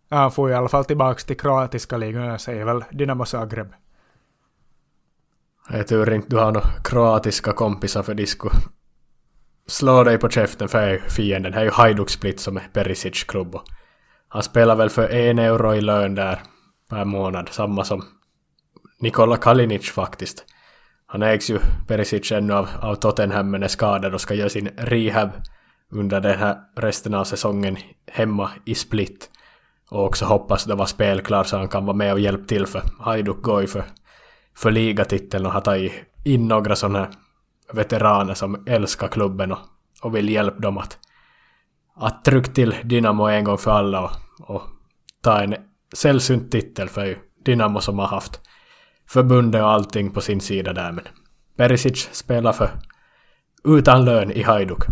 [0.10, 2.24] Ja, han får i alla fall tillbaka till kroatiska ligan.
[2.24, 3.74] Jag säger väl Dynamo Zagreb.
[5.70, 8.49] Jag tur inte du har några kroatiska kompisar för disco
[9.66, 11.51] slå dig på käften för jag är fienden.
[11.51, 13.60] Det är ju Hajduk Split som är Perisic klubb.
[14.34, 16.40] Han spelar väl för en euro i lön där
[16.90, 18.04] per månad, samma som
[19.00, 20.46] Nikola Kalinic faktiskt.
[21.06, 24.68] Han ägs ju Perisic ännu av, av Tottenham men är skadad och ska göra sin
[24.78, 25.30] rehab
[25.92, 27.78] under den här resten av säsongen
[28.08, 29.30] hemma i Split.
[29.90, 32.82] Och också hoppas det var spelklar så han kan vara med och hjälpa till för
[33.00, 33.84] Hajduk går ju för,
[34.58, 37.10] för ligatiteln och har tagit in några sådana här
[37.74, 39.60] veteraner som älskar klubben och,
[40.02, 40.98] och vill hjälpa dem att,
[41.96, 44.12] att trycka till Dynamo en gång för alla och,
[45.22, 45.56] ta en
[45.96, 48.40] sällsynt titel för ju Dynamo som har haft
[49.08, 51.08] förbundet och allting på sin sida där men
[51.58, 52.72] Perisic spelar för
[53.64, 54.84] utan lön i Hajduk.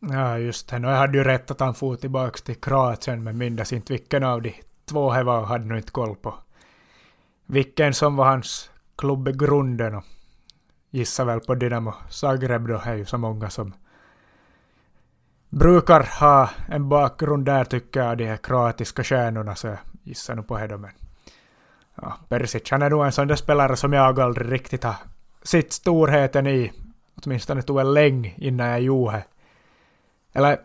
[0.00, 0.78] Ja, just det.
[0.78, 4.42] Jag hade ju rätt att han for tillbaka till Kroatien, men minns inte vilken av
[4.42, 6.34] de två det var och hade nog inte koll på
[7.46, 9.94] vilken som var hans klubb i grunden.
[9.94, 10.04] Och
[10.90, 13.72] gissar väl på Dynamo Zagreb då, är ju så många som
[15.54, 20.48] brukar ha en bakgrund där tycker jag, de här kroatiska stjärnorna, så jag gissar nog
[20.48, 20.90] på det men
[22.02, 24.96] ja, Persic han är nog en sån där spelare som jag aldrig riktigt har
[25.42, 26.72] sett storheten i.
[27.24, 29.24] Åtminstone tog en länge innan jag gjorde
[30.32, 30.58] Eller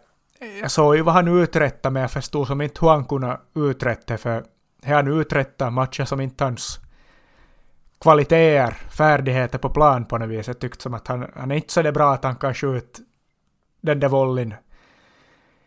[0.61, 4.17] jag såg ju vad han uträttade men jag förstod som inte hur han kunde uträtta
[4.17, 4.43] för
[4.83, 6.79] han uträttade matcher som inte hans
[8.01, 10.47] kvaliteter, färdigheter på plan på något vis.
[10.47, 13.01] Jag tyckte som att han, han är inte så det bra att han kan skjuta
[13.81, 14.53] den där volleyn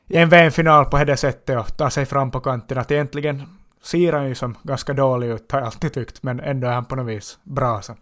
[0.09, 2.79] i en VM-final på det sättet och ta sig fram på kanten.
[2.79, 3.43] Att egentligen
[3.83, 6.85] ser han ju som ganska dålig ut, har jag alltid tyckt, men ändå är han
[6.85, 7.83] på något vis bra.
[7.83, 7.97] Så.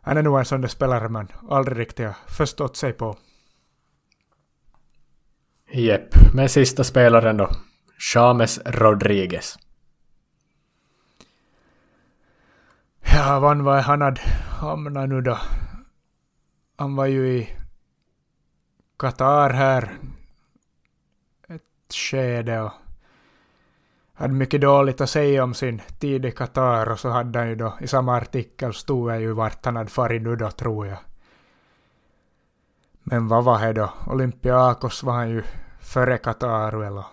[0.00, 3.16] Han är nog en sån där spelare man aldrig riktigt har förstått sig på.
[5.72, 7.50] Jepp, men sista spelaren då.
[8.14, 9.58] James Rodriguez.
[13.14, 14.20] Ja, vann vad han hade
[14.60, 15.38] hamnat nu då.
[16.76, 17.56] Han var ju i
[18.98, 19.92] Qatar här
[21.94, 22.72] skede och
[24.14, 27.54] hade mycket dåligt att säga om sin tid i Qatar och så hade han ju
[27.54, 30.98] då i samma artikel stod jag ju vart han hade farit nu då tror jag.
[33.02, 33.92] Men vad var det då?
[34.06, 35.42] Olympiakos var han ju
[35.80, 37.04] före Qatar och...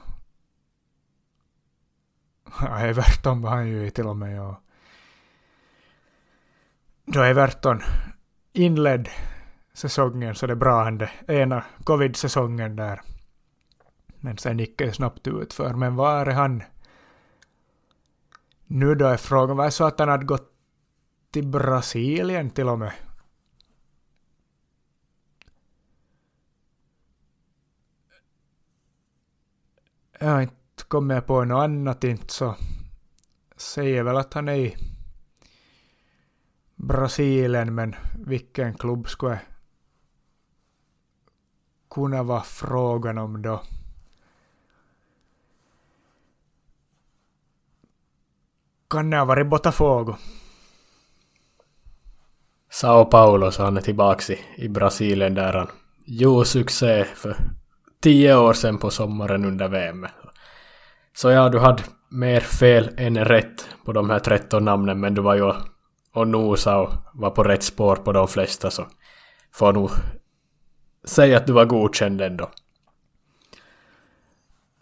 [2.62, 4.56] Ja, Everton var han ju i till och med och
[7.06, 7.82] då Everton
[8.54, 9.10] inledd
[9.74, 13.02] säsongen så det bra hände ena covid-säsongen där.
[14.22, 16.63] Men sen gick det snabbt ut för Men var är han
[18.65, 20.53] nu då är frågan, var det så att han hade gått
[21.32, 22.93] till Brasilien till och med?
[30.19, 32.55] Jag har inte kommit på något annat inte så
[33.57, 34.76] säger väl att han är i
[36.76, 37.95] Brasilien men
[38.26, 39.39] vilken klubb skulle
[41.89, 43.61] kunna vara frågan om då?
[48.92, 50.16] Kan det ha varit Botafogo?
[52.72, 55.68] Sao Paulo, så han är tillbaka i, i Brasilien där han
[56.06, 57.38] gjorde succé för
[58.02, 60.08] tio år sedan på sommaren under VM.
[61.14, 65.22] Så ja, du hade mer fel än rätt på de här 13 namnen, men du
[65.22, 65.54] var ju
[66.14, 68.86] och nosa och var på rätt spår på de flesta så
[69.54, 69.92] får nog
[71.06, 72.50] säga att du var godkänd ändå.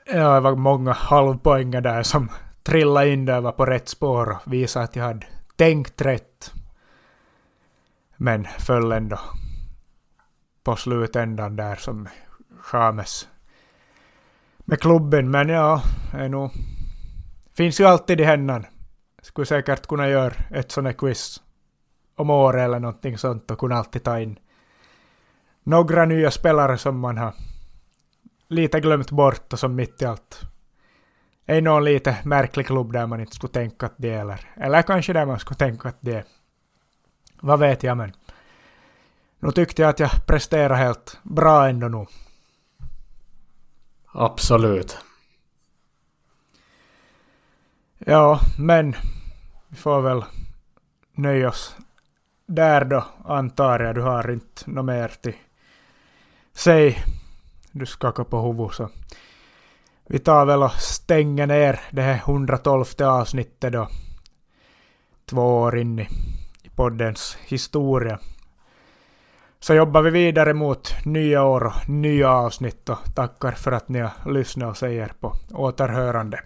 [0.05, 2.30] Ja, det var många halvpoänger där som
[2.70, 6.53] trillade in där var på rätt spår och visade att jag hade tänkt rätt.
[8.17, 9.20] Men föll ändå
[10.63, 12.07] på slutändan där som
[12.61, 13.28] Chames
[14.57, 15.32] med klubben.
[15.32, 15.82] Men ja,
[16.13, 16.51] är nog...
[17.57, 18.65] Finns ju alltid i händan.
[19.22, 21.41] Skulle säkert kunna göra ett sånt här quiz
[22.15, 24.39] om året eller någonting sånt och kunna alltid ta in
[25.63, 27.34] några nya spelare som man har
[28.47, 30.41] lite glömt bort och som mitt i allt
[31.58, 35.14] är någon lite märklig klubb där man inte skulle tänka att det eller, eller kanske
[35.14, 36.24] där man skulle tänka att det.
[37.41, 38.14] Vad vet jag men.
[39.39, 42.06] Nu tyckte jag att jag presterade helt bra ändå nu.
[44.12, 44.97] Absolut.
[47.97, 48.95] Ja, men
[49.68, 50.24] vi får väl
[51.14, 51.76] nöja oss
[52.45, 53.95] där då, antar jag.
[53.95, 55.36] Du har inte något mer till
[56.54, 57.04] säg.
[57.72, 58.89] Du skakar på huvudet så
[60.12, 63.88] vi tar väl och stänger ner det här 112 avsnittet då.
[65.30, 66.07] Två år in i,
[66.76, 68.20] poddens historia.
[69.60, 73.99] Så jobbar vi vidare mot nya år och nya avsnitt och tackar för att ni
[73.99, 76.39] har lyssnat och säger på återhörande.